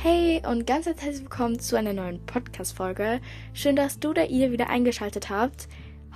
Hey 0.00 0.40
und 0.48 0.64
ganz 0.64 0.86
herzlich 0.86 1.18
willkommen 1.22 1.58
zu 1.58 1.74
einer 1.74 1.92
neuen 1.92 2.24
Podcast-Folge. 2.24 3.20
Schön, 3.52 3.74
dass 3.74 3.98
du 3.98 4.12
da 4.12 4.22
ihr 4.22 4.52
wieder 4.52 4.70
eingeschaltet 4.70 5.28
habt. 5.28 5.66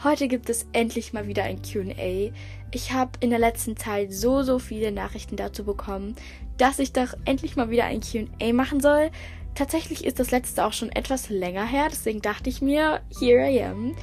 Heute 0.05 0.29
gibt 0.29 0.49
es 0.49 0.69
endlich 0.73 1.13
mal 1.13 1.27
wieder 1.27 1.43
ein 1.43 1.63
QA. 1.63 2.33
Ich 2.71 2.93
habe 2.93 3.11
in 3.19 3.31
der 3.31 3.41
letzten 3.41 3.77
Zeit 3.77 4.13
so, 4.13 4.45
so 4.45 4.61
viele 4.61 4.93
Nachrichten 4.93 5.35
dazu 5.35 5.65
bekommen, 5.65 6.15
dass 6.59 6.79
ich 6.79 6.93
doch 6.93 7.15
endlich 7.25 7.57
mal 7.57 7.71
wieder 7.71 7.87
ein 7.87 8.03
QA 8.03 8.53
machen 8.53 8.79
soll. 8.81 9.11
Tatsächlich 9.57 10.05
ist 10.05 10.21
das 10.21 10.31
letzte 10.31 10.65
auch 10.65 10.73
schon 10.73 10.93
etwas 10.93 11.29
länger 11.29 11.67
her, 11.67 11.89
deswegen 11.91 12.23
dachte 12.23 12.51
ich 12.51 12.63
mir, 12.63 13.01
here 13.19 13.51
I 13.51 13.65
am. 13.65 13.97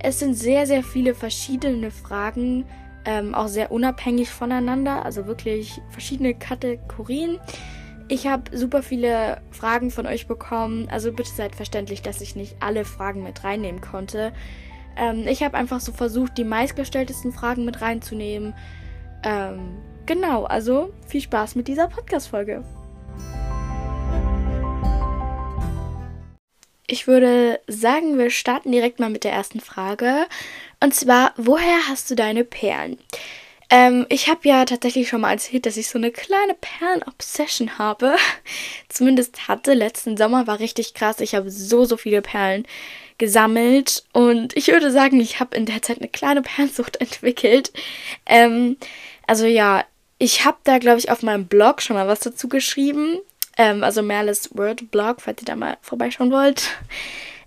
Es 0.00 0.18
sind 0.18 0.34
sehr, 0.34 0.66
sehr 0.66 0.82
viele 0.82 1.14
verschiedene 1.14 1.90
Fragen, 1.90 2.66
ähm, 3.06 3.34
auch 3.34 3.48
sehr 3.48 3.72
unabhängig 3.72 4.28
voneinander, 4.28 5.02
also 5.02 5.26
wirklich 5.26 5.80
verschiedene 5.88 6.34
Kategorien. 6.34 7.38
Ich 8.08 8.26
habe 8.26 8.56
super 8.56 8.82
viele 8.82 9.40
Fragen 9.50 9.90
von 9.90 10.06
euch 10.06 10.26
bekommen, 10.26 10.88
also 10.90 11.10
bitte 11.10 11.30
seid 11.30 11.56
verständlich, 11.56 12.02
dass 12.02 12.20
ich 12.20 12.36
nicht 12.36 12.56
alle 12.60 12.84
Fragen 12.84 13.22
mit 13.22 13.44
reinnehmen 13.44 13.80
konnte. 13.80 14.34
Ähm, 14.96 15.26
ich 15.26 15.42
habe 15.42 15.56
einfach 15.56 15.80
so 15.80 15.90
versucht, 15.90 16.36
die 16.36 16.44
meistgestelltesten 16.44 17.32
Fragen 17.32 17.64
mit 17.64 17.80
reinzunehmen. 17.80 18.54
Ähm, 19.22 19.78
genau, 20.04 20.44
also 20.44 20.92
viel 21.06 21.22
Spaß 21.22 21.54
mit 21.54 21.66
dieser 21.66 21.88
Podcast-Folge. 21.88 22.62
Ich 26.86 27.06
würde 27.06 27.58
sagen, 27.66 28.18
wir 28.18 28.28
starten 28.28 28.70
direkt 28.70 29.00
mal 29.00 29.08
mit 29.08 29.24
der 29.24 29.32
ersten 29.32 29.60
Frage. 29.60 30.26
Und 30.78 30.94
zwar, 30.94 31.32
woher 31.38 31.88
hast 31.88 32.10
du 32.10 32.14
deine 32.14 32.44
Perlen? 32.44 32.98
Ähm, 33.70 34.06
ich 34.08 34.28
habe 34.28 34.40
ja 34.48 34.64
tatsächlich 34.64 35.08
schon 35.08 35.22
mal 35.22 35.32
erzählt, 35.32 35.66
dass 35.66 35.76
ich 35.76 35.88
so 35.88 35.98
eine 35.98 36.10
kleine 36.10 36.54
Perlen-Obsession 36.54 37.78
habe. 37.78 38.16
Zumindest 38.88 39.48
hatte. 39.48 39.74
Letzten 39.74 40.16
Sommer 40.16 40.46
war 40.46 40.58
richtig 40.60 40.94
krass. 40.94 41.20
Ich 41.20 41.34
habe 41.34 41.50
so, 41.50 41.84
so 41.84 41.96
viele 41.96 42.22
Perlen 42.22 42.66
gesammelt. 43.18 44.04
Und 44.12 44.56
ich 44.56 44.68
würde 44.68 44.90
sagen, 44.90 45.20
ich 45.20 45.40
habe 45.40 45.56
in 45.56 45.66
der 45.66 45.82
Zeit 45.82 45.98
eine 45.98 46.08
kleine 46.08 46.42
Perlensucht 46.42 46.96
entwickelt. 47.00 47.72
Ähm, 48.26 48.76
also 49.26 49.46
ja, 49.46 49.84
ich 50.18 50.44
habe 50.44 50.58
da, 50.64 50.78
glaube 50.78 50.98
ich, 50.98 51.10
auf 51.10 51.22
meinem 51.22 51.46
Blog 51.46 51.82
schon 51.82 51.96
mal 51.96 52.08
was 52.08 52.20
dazu 52.20 52.48
geschrieben. 52.48 53.18
Ähm, 53.56 53.82
also 53.84 54.02
Merles 54.02 54.56
Word 54.56 54.90
Blog, 54.90 55.20
falls 55.20 55.42
ihr 55.42 55.46
da 55.46 55.56
mal 55.56 55.76
vorbeischauen 55.80 56.30
wollt. 56.30 56.70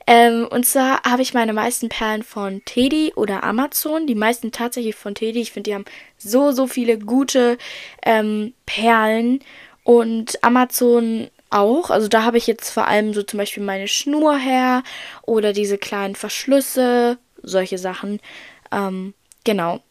Ähm, 0.08 0.47
und 0.50 0.66
zwar 0.66 1.03
habe 1.03 1.22
ich 1.22 1.33
meine 1.33 1.53
meisten 1.53 1.89
Perlen 1.89 2.23
von 2.23 2.63
Teddy 2.63 3.13
oder 3.16 3.44
Amazon. 3.44 4.08
Die 4.08 4.16
meisten 4.16 4.52
tatsächlich 4.52 4.95
von 4.95 5.13
Teddy. 5.13 5.41
Ich 5.41 5.52
finde, 5.52 5.69
die 5.69 5.75
haben 5.75 5.86
so, 6.17 6.52
so 6.52 6.66
viele 6.66 6.97
gute 6.97 7.58
ähm, 8.03 8.53
Perlen. 8.66 9.41
Und 9.83 10.44
Amazon 10.44 11.30
auch. 11.50 11.89
Also 11.89 12.08
da 12.08 12.23
habe 12.23 12.38
ich 12.38 12.47
jetzt 12.47 12.69
vor 12.69 12.88
allem 12.88 13.13
so 13.13 13.23
zum 13.23 13.38
Beispiel 13.38 13.63
meine 13.63 13.88
Schnur 13.88 14.38
her 14.38 14.83
oder 15.23 15.53
diese 15.53 15.78
kleinen 15.78 16.16
Verschlüsse, 16.16 17.17
solche 17.44 17.78
Sachen. 17.78 18.19
Ähm, 18.72 19.13
genau. 19.44 19.81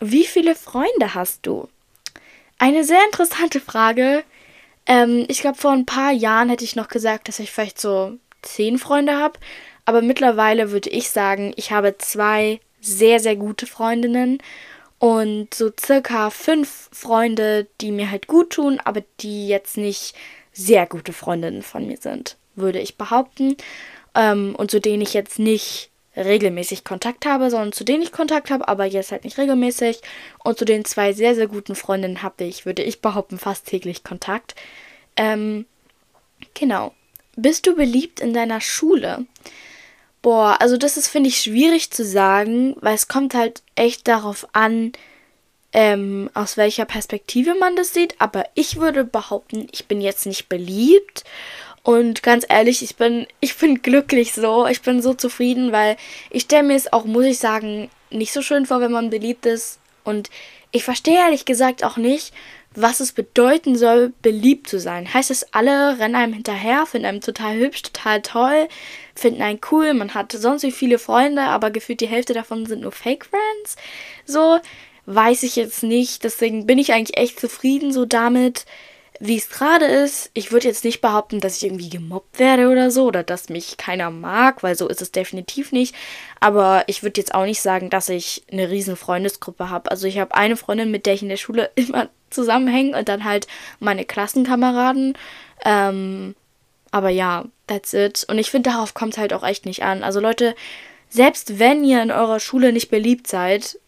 Wie 0.00 0.24
viele 0.24 0.54
Freunde 0.54 1.14
hast 1.14 1.46
du? 1.46 1.68
Eine 2.58 2.84
sehr 2.84 3.04
interessante 3.04 3.60
Frage. 3.60 4.24
Ähm, 4.86 5.24
ich 5.28 5.40
glaube, 5.40 5.58
vor 5.58 5.72
ein 5.72 5.86
paar 5.86 6.12
Jahren 6.12 6.48
hätte 6.48 6.64
ich 6.64 6.76
noch 6.76 6.88
gesagt, 6.88 7.28
dass 7.28 7.38
ich 7.38 7.50
vielleicht 7.50 7.80
so 7.80 8.18
zehn 8.42 8.78
Freunde 8.78 9.16
habe. 9.16 9.38
Aber 9.84 10.02
mittlerweile 10.02 10.70
würde 10.70 10.90
ich 10.90 11.10
sagen, 11.10 11.52
ich 11.56 11.72
habe 11.72 11.98
zwei 11.98 12.60
sehr, 12.80 13.20
sehr 13.20 13.36
gute 13.36 13.66
Freundinnen 13.66 14.38
und 14.98 15.52
so 15.54 15.70
circa 15.78 16.30
fünf 16.30 16.88
Freunde, 16.92 17.66
die 17.80 17.90
mir 17.90 18.10
halt 18.10 18.28
gut 18.28 18.50
tun, 18.50 18.80
aber 18.84 19.02
die 19.20 19.48
jetzt 19.48 19.76
nicht 19.76 20.14
sehr 20.52 20.86
gute 20.86 21.12
Freundinnen 21.12 21.62
von 21.62 21.86
mir 21.86 21.96
sind, 21.96 22.36
würde 22.54 22.78
ich 22.78 22.96
behaupten. 22.96 23.56
Ähm, 24.14 24.54
und 24.56 24.70
zu 24.70 24.80
denen 24.80 25.02
ich 25.02 25.14
jetzt 25.14 25.38
nicht 25.38 25.90
regelmäßig 26.16 26.84
Kontakt 26.84 27.24
habe, 27.26 27.50
sondern 27.50 27.72
zu 27.72 27.84
denen 27.84 28.02
ich 28.02 28.12
Kontakt 28.12 28.50
habe, 28.50 28.68
aber 28.68 28.84
jetzt 28.84 29.12
halt 29.12 29.24
nicht 29.24 29.38
regelmäßig. 29.38 30.00
Und 30.44 30.58
zu 30.58 30.64
den 30.64 30.84
zwei 30.84 31.12
sehr, 31.12 31.34
sehr 31.34 31.48
guten 31.48 31.74
Freundinnen 31.74 32.22
habe 32.22 32.44
ich, 32.44 32.66
würde 32.66 32.82
ich 32.82 33.00
behaupten, 33.00 33.38
fast 33.38 33.66
täglich 33.66 34.04
Kontakt. 34.04 34.54
Ähm, 35.16 35.66
genau. 36.54 36.92
Bist 37.36 37.66
du 37.66 37.74
beliebt 37.74 38.20
in 38.20 38.34
deiner 38.34 38.60
Schule? 38.60 39.26
Boah, 40.20 40.56
also 40.60 40.76
das 40.76 40.96
ist, 40.96 41.08
finde 41.08 41.28
ich, 41.28 41.40
schwierig 41.40 41.90
zu 41.90 42.04
sagen, 42.04 42.76
weil 42.80 42.94
es 42.94 43.08
kommt 43.08 43.34
halt 43.34 43.62
echt 43.74 44.06
darauf 44.06 44.46
an, 44.52 44.92
ähm, 45.72 46.30
aus 46.34 46.56
welcher 46.56 46.84
Perspektive 46.84 47.54
man 47.54 47.74
das 47.76 47.92
sieht. 47.92 48.14
Aber 48.20 48.44
ich 48.54 48.76
würde 48.76 49.04
behaupten, 49.04 49.66
ich 49.72 49.86
bin 49.86 50.00
jetzt 50.00 50.26
nicht 50.26 50.48
beliebt. 50.48 51.24
Und 51.82 52.22
ganz 52.22 52.46
ehrlich, 52.48 52.82
ich 52.82 52.96
bin, 52.96 53.26
ich 53.40 53.56
bin 53.56 53.82
glücklich 53.82 54.32
so. 54.34 54.66
Ich 54.66 54.82
bin 54.82 55.02
so 55.02 55.14
zufrieden, 55.14 55.72
weil 55.72 55.96
ich 56.30 56.42
stelle 56.42 56.62
mir 56.62 56.76
es 56.76 56.92
auch, 56.92 57.04
muss 57.04 57.24
ich 57.24 57.38
sagen, 57.38 57.90
nicht 58.10 58.32
so 58.32 58.42
schön 58.42 58.66
vor, 58.66 58.80
wenn 58.80 58.92
man 58.92 59.10
beliebt 59.10 59.46
ist. 59.46 59.80
Und 60.04 60.30
ich 60.70 60.84
verstehe 60.84 61.18
ehrlich 61.18 61.44
gesagt 61.44 61.82
auch 61.82 61.96
nicht, 61.96 62.32
was 62.74 63.00
es 63.00 63.12
bedeuten 63.12 63.76
soll, 63.76 64.12
beliebt 64.22 64.68
zu 64.68 64.78
sein. 64.78 65.12
Heißt 65.12 65.30
es, 65.30 65.52
alle 65.52 65.98
rennen 65.98 66.14
einem 66.14 66.32
hinterher, 66.32 66.86
finden 66.86 67.06
einem 67.06 67.20
total 67.20 67.56
hübsch, 67.58 67.82
total 67.82 68.22
toll, 68.22 68.68
finden 69.14 69.42
einen 69.42 69.60
cool, 69.70 69.94
man 69.94 70.14
hat 70.14 70.32
sonst 70.32 70.62
wie 70.62 70.72
viele 70.72 70.98
Freunde, 70.98 71.42
aber 71.42 71.70
gefühlt 71.70 72.00
die 72.00 72.08
Hälfte 72.08 72.34
davon 72.34 72.66
sind 72.66 72.82
nur 72.82 72.92
Fake 72.92 73.26
Friends. 73.26 73.76
So, 74.24 74.58
weiß 75.06 75.42
ich 75.42 75.56
jetzt 75.56 75.82
nicht. 75.82 76.24
Deswegen 76.24 76.66
bin 76.66 76.78
ich 76.78 76.92
eigentlich 76.92 77.18
echt 77.18 77.40
zufrieden 77.40 77.92
so 77.92 78.04
damit, 78.04 78.64
wie 79.20 79.36
es 79.36 79.50
gerade 79.50 79.84
ist. 79.84 80.30
Ich 80.34 80.50
würde 80.52 80.68
jetzt 80.68 80.84
nicht 80.84 81.00
behaupten, 81.00 81.40
dass 81.40 81.58
ich 81.58 81.64
irgendwie 81.64 81.90
gemobbt 81.90 82.38
werde 82.38 82.68
oder 82.68 82.90
so 82.90 83.04
oder 83.06 83.22
dass 83.22 83.48
mich 83.48 83.76
keiner 83.76 84.10
mag, 84.10 84.62
weil 84.62 84.74
so 84.76 84.88
ist 84.88 85.02
es 85.02 85.12
definitiv 85.12 85.72
nicht. 85.72 85.94
Aber 86.40 86.84
ich 86.86 87.02
würde 87.02 87.20
jetzt 87.20 87.34
auch 87.34 87.44
nicht 87.44 87.60
sagen, 87.60 87.90
dass 87.90 88.08
ich 88.08 88.44
eine 88.50 88.70
riesen 88.70 88.96
Freundesgruppe 88.96 89.70
habe. 89.70 89.90
Also 89.90 90.06
ich 90.06 90.18
habe 90.18 90.34
eine 90.34 90.56
Freundin, 90.56 90.90
mit 90.90 91.06
der 91.06 91.14
ich 91.14 91.22
in 91.22 91.28
der 91.28 91.36
Schule 91.36 91.70
immer 91.74 92.08
zusammenhängen 92.32 92.94
und 92.94 93.08
dann 93.08 93.24
halt 93.24 93.46
meine 93.80 94.04
Klassenkameraden. 94.04 95.16
Ähm, 95.64 96.34
aber 96.90 97.08
ja, 97.08 97.44
that's 97.66 97.92
it. 97.94 98.24
Und 98.28 98.38
ich 98.38 98.50
finde, 98.50 98.70
darauf 98.70 98.94
kommt 98.94 99.14
es 99.14 99.18
halt 99.18 99.32
auch 99.32 99.44
echt 99.44 99.66
nicht 99.66 99.82
an. 99.82 100.02
Also 100.02 100.20
Leute, 100.20 100.54
selbst 101.08 101.58
wenn 101.58 101.84
ihr 101.84 102.02
in 102.02 102.10
eurer 102.10 102.40
Schule 102.40 102.72
nicht 102.72 102.90
beliebt 102.90 103.26
seid, 103.26 103.78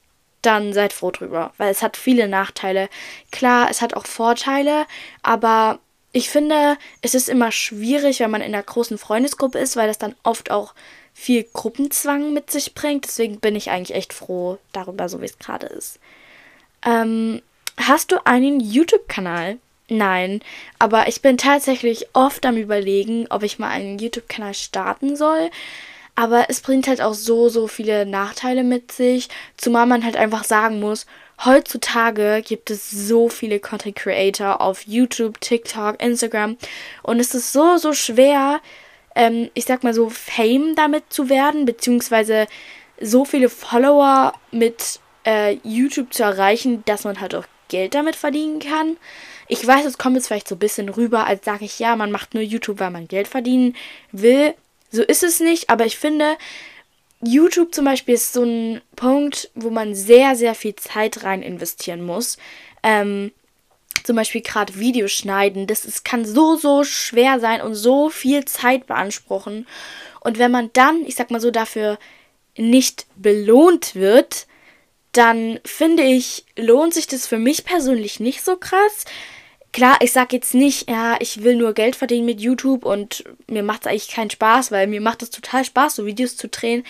dann 0.43 0.73
seid 0.73 0.93
froh 0.93 1.11
drüber, 1.11 1.53
weil 1.57 1.71
es 1.71 1.83
hat 1.83 1.97
viele 1.97 2.29
Nachteile. 2.29 2.89
Klar, 3.33 3.69
es 3.71 3.81
hat 3.81 3.95
auch 3.95 4.07
Vorteile, 4.07 4.87
aber 5.23 5.79
ich 6.13 6.29
finde, 6.31 6.77
es 7.03 7.15
ist 7.15 7.29
immer 7.29 7.51
schwierig, 7.51 8.21
wenn 8.21 8.31
man 8.31 8.41
in 8.41 8.55
einer 8.55 8.63
großen 8.63 8.99
Freundesgruppe 8.99 9.59
ist, 9.59 9.75
weil 9.77 9.89
das 9.89 9.99
dann 9.99 10.15
oft 10.23 10.51
auch 10.51 10.75
viel 11.13 11.45
Gruppenzwang 11.53 12.33
mit 12.33 12.51
sich 12.51 12.75
bringt. 12.75 13.07
Deswegen 13.07 13.41
bin 13.41 13.57
ich 13.57 13.71
eigentlich 13.71 13.97
echt 13.97 14.13
froh 14.13 14.59
darüber, 14.73 15.09
so 15.09 15.21
wie 15.21 15.27
es 15.27 15.39
gerade 15.39 15.67
ist. 15.67 15.99
Ähm, 16.85 17.41
Hast 17.79 18.13
du 18.13 18.25
einen 18.25 18.61
YouTube-Kanal? 18.61 19.59
Nein, 19.89 20.41
aber 20.79 21.09
ich 21.09 21.21
bin 21.21 21.37
tatsächlich 21.37 22.07
oft 22.15 22.47
am 22.47 22.57
Überlegen, 22.57 23.27
ob 23.29 23.43
ich 23.43 23.59
mal 23.59 23.69
einen 23.69 23.99
YouTube-Kanal 23.99 24.55
starten 24.55 25.17
soll. 25.17 25.51
Aber 26.17 26.47
es 26.49 26.61
bringt 26.61 26.87
halt 26.87 27.03
auch 27.03 27.15
so, 27.15 27.49
so 27.49 27.67
viele 27.67 28.07
Nachteile 28.07 28.63
mit 28.63 28.93
sich, 28.93 29.29
zumal 29.57 29.87
man 29.87 30.05
halt 30.05 30.17
einfach 30.17 30.45
sagen 30.45 30.79
muss, 30.79 31.07
heutzutage 31.45 32.43
gibt 32.47 32.71
es 32.71 32.89
so 32.91 33.29
viele 33.29 33.59
Content 33.59 33.97
Creator 33.97 34.61
auf 34.61 34.83
YouTube, 34.87 35.41
TikTok, 35.41 36.01
Instagram 36.01 36.57
und 37.03 37.19
es 37.19 37.35
ist 37.35 37.53
so, 37.53 37.77
so 37.79 37.93
schwer, 37.93 38.61
ähm, 39.17 39.51
ich 39.55 39.65
sag 39.65 39.83
mal 39.83 39.93
so, 39.93 40.09
Fame 40.09 40.77
damit 40.77 41.13
zu 41.13 41.29
werden, 41.29 41.65
beziehungsweise 41.65 42.47
so 43.01 43.25
viele 43.25 43.49
Follower 43.49 44.35
mit 44.53 45.01
äh, 45.27 45.59
YouTube 45.65 46.15
zu 46.15 46.23
erreichen, 46.23 46.85
dass 46.87 47.05
man 47.05 47.21
halt 47.21 47.35
auch 47.35 47.45
Geld 47.69 47.95
damit 47.95 48.17
verdienen 48.17 48.59
kann. 48.59 48.97
Ich 49.49 49.67
weiß, 49.67 49.85
es 49.85 49.99
kommt 49.99 50.17
jetzt 50.17 50.29
vielleicht 50.29 50.49
so 50.49 50.55
ein 50.55 50.61
bisschen 50.61 50.89
rüber, 50.89 51.27
als 51.27 51.45
sage 51.45 51.65
ich, 51.65 51.79
ja, 51.79 51.97
man 51.97 52.11
macht 52.11 52.35
nur 52.35 52.43
YouTube, 52.43 52.81
weil 52.81 52.91
man 52.91 53.09
Geld 53.09 53.29
verdienen 53.29 53.77
will. 54.13 54.55
So 54.91 55.03
ist 55.03 55.23
es 55.23 55.41
nicht, 55.41 55.71
aber 55.71 55.87
ich 55.87 55.99
finde, 55.99 56.37
YouTube 57.21 57.75
zum 57.75 57.85
Beispiel 57.85 58.15
ist 58.15 58.33
so 58.33 58.45
ein 58.45 58.81
Punkt, 58.97 59.51
wo 59.55 59.71
man 59.71 59.95
sehr, 59.95 60.37
sehr 60.37 60.55
viel 60.55 60.77
Zeit 60.77 61.25
rein 61.25 61.43
investieren 61.43 62.05
muss. 62.05 62.37
Ähm, 62.83 63.33
zum 64.03 64.17
Beispiel 64.17 64.43
gerade 64.43 64.79
Videos 64.79 65.13
schneiden, 65.13 65.67
das 65.67 65.85
ist, 65.85 66.05
kann 66.05 66.25
so, 66.25 66.57
so 66.57 66.85
schwer 66.85 67.41
sein 67.41 67.63
und 67.63 67.75
so 67.75 68.11
viel 68.11 68.45
Zeit 68.45 68.87
beanspruchen. 68.87 69.67
Und 70.21 70.39
wenn 70.39 70.51
man 70.51 70.71
dann, 70.73 71.05
ich 71.07 71.15
sag 71.15 71.31
mal 71.31 71.41
so, 71.41 71.51
dafür 71.51 71.99
nicht 72.57 73.07
belohnt 73.17 73.95
wird, 73.95 74.47
dann 75.17 75.61
finde 75.65 76.03
ich, 76.03 76.45
lohnt 76.57 76.95
sich 76.95 77.07
das 77.07 77.27
für 77.27 77.39
mich 77.39 77.65
persönlich 77.65 78.21
nicht 78.21 78.45
so 78.45 78.57
krass. 78.57 79.05
Klar, 79.73 79.99
ich 80.01 80.13
sag 80.13 80.33
jetzt 80.33 80.55
nicht, 80.55 80.89
ja, 80.89 81.17
ich 81.21 81.43
will 81.43 81.57
nur 81.57 81.73
Geld 81.73 81.97
verdienen 81.97 82.27
mit 82.27 82.41
YouTube 82.41 82.85
und 82.85 83.25
mir 83.49 83.63
macht 83.63 83.83
es 83.83 83.87
eigentlich 83.89 84.09
keinen 84.09 84.31
Spaß, 84.31 84.71
weil 84.71 84.87
mir 84.87 85.01
macht 85.01 85.23
es 85.23 85.31
total 85.31 85.65
Spaß, 85.65 85.97
so 85.97 86.07
Videos 86.07 86.37
zu 86.37 86.49
drehen. 86.49 86.85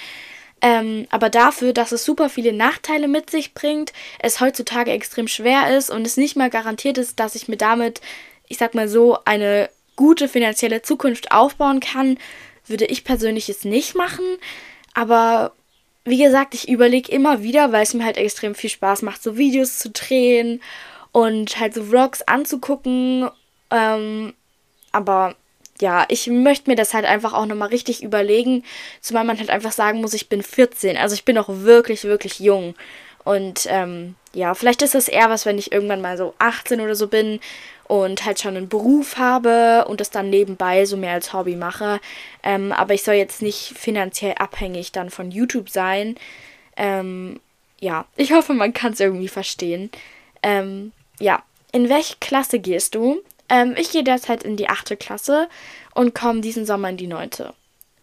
Ähm, 0.60 1.06
aber 1.10 1.30
dafür, 1.30 1.72
dass 1.72 1.92
es 1.92 2.04
super 2.04 2.28
viele 2.28 2.52
Nachteile 2.52 3.08
mit 3.08 3.30
sich 3.30 3.54
bringt, 3.54 3.92
es 4.18 4.40
heutzutage 4.40 4.90
extrem 4.92 5.28
schwer 5.28 5.76
ist 5.76 5.90
und 5.90 6.06
es 6.06 6.16
nicht 6.16 6.36
mal 6.36 6.50
garantiert 6.50 6.98
ist, 6.98 7.20
dass 7.20 7.34
ich 7.34 7.48
mir 7.48 7.56
damit, 7.56 8.00
ich 8.48 8.58
sag 8.58 8.74
mal 8.74 8.88
so, 8.88 9.18
eine 9.24 9.68
gute 9.96 10.28
finanzielle 10.28 10.82
Zukunft 10.82 11.32
aufbauen 11.32 11.80
kann, 11.80 12.18
würde 12.66 12.86
ich 12.86 13.04
persönlich 13.04 13.48
es 13.48 13.64
nicht 13.64 13.94
machen. 13.94 14.24
Aber 14.94 15.52
wie 16.04 16.22
gesagt, 16.22 16.54
ich 16.54 16.68
überlege 16.68 17.10
immer 17.10 17.42
wieder, 17.42 17.72
weil 17.72 17.82
es 17.82 17.94
mir 17.94 18.04
halt 18.04 18.16
extrem 18.16 18.54
viel 18.54 18.70
Spaß 18.70 19.02
macht, 19.02 19.22
so 19.22 19.36
Videos 19.36 19.78
zu 19.78 19.90
drehen 19.90 20.62
und 21.12 21.58
halt 21.58 21.74
so 21.74 21.84
Vlogs 21.84 22.22
anzugucken. 22.22 23.30
Ähm, 23.70 24.34
aber 24.92 25.34
ja, 25.80 26.04
ich 26.08 26.26
möchte 26.28 26.70
mir 26.70 26.76
das 26.76 26.94
halt 26.94 27.04
einfach 27.04 27.32
auch 27.32 27.46
nochmal 27.46 27.68
richtig 27.68 28.02
überlegen, 28.02 28.64
zumal 29.00 29.24
man 29.24 29.38
halt 29.38 29.50
einfach 29.50 29.72
sagen 29.72 30.00
muss, 30.00 30.14
ich 30.14 30.28
bin 30.28 30.42
14. 30.42 30.96
Also 30.96 31.14
ich 31.14 31.24
bin 31.24 31.38
auch 31.38 31.48
wirklich, 31.48 32.04
wirklich 32.04 32.38
jung. 32.38 32.74
Und 33.24 33.66
ähm, 33.68 34.14
ja, 34.34 34.54
vielleicht 34.54 34.82
ist 34.82 34.94
das 34.94 35.08
eher 35.08 35.30
was, 35.30 35.46
wenn 35.46 35.58
ich 35.58 35.72
irgendwann 35.72 36.02
mal 36.02 36.18
so 36.18 36.34
18 36.38 36.80
oder 36.80 36.94
so 36.94 37.08
bin 37.08 37.40
und 37.86 38.24
halt 38.24 38.40
schon 38.40 38.56
einen 38.56 38.68
Beruf 38.68 39.16
habe 39.16 39.84
und 39.88 40.00
das 40.00 40.10
dann 40.10 40.30
nebenbei 40.30 40.84
so 40.84 40.96
mehr 40.96 41.12
als 41.12 41.32
Hobby 41.32 41.56
mache. 41.56 42.00
Ähm, 42.42 42.72
aber 42.72 42.94
ich 42.94 43.02
soll 43.02 43.14
jetzt 43.14 43.42
nicht 43.42 43.74
finanziell 43.76 44.34
abhängig 44.38 44.92
dann 44.92 45.10
von 45.10 45.30
YouTube 45.30 45.70
sein. 45.70 46.16
Ähm, 46.76 47.40
ja, 47.80 48.06
ich 48.16 48.32
hoffe, 48.32 48.54
man 48.54 48.72
kann 48.72 48.92
es 48.92 49.00
irgendwie 49.00 49.28
verstehen. 49.28 49.90
Ähm, 50.42 50.92
ja, 51.20 51.42
in 51.72 51.88
welche 51.88 52.16
Klasse 52.20 52.58
gehst 52.58 52.94
du? 52.94 53.20
Ähm, 53.48 53.74
ich 53.76 53.90
gehe 53.90 54.04
derzeit 54.04 54.42
in 54.42 54.56
die 54.56 54.68
8. 54.68 54.98
Klasse 54.98 55.48
und 55.94 56.14
komme 56.14 56.40
diesen 56.40 56.66
Sommer 56.66 56.88
in 56.88 56.96
die 56.96 57.06
9. 57.06 57.30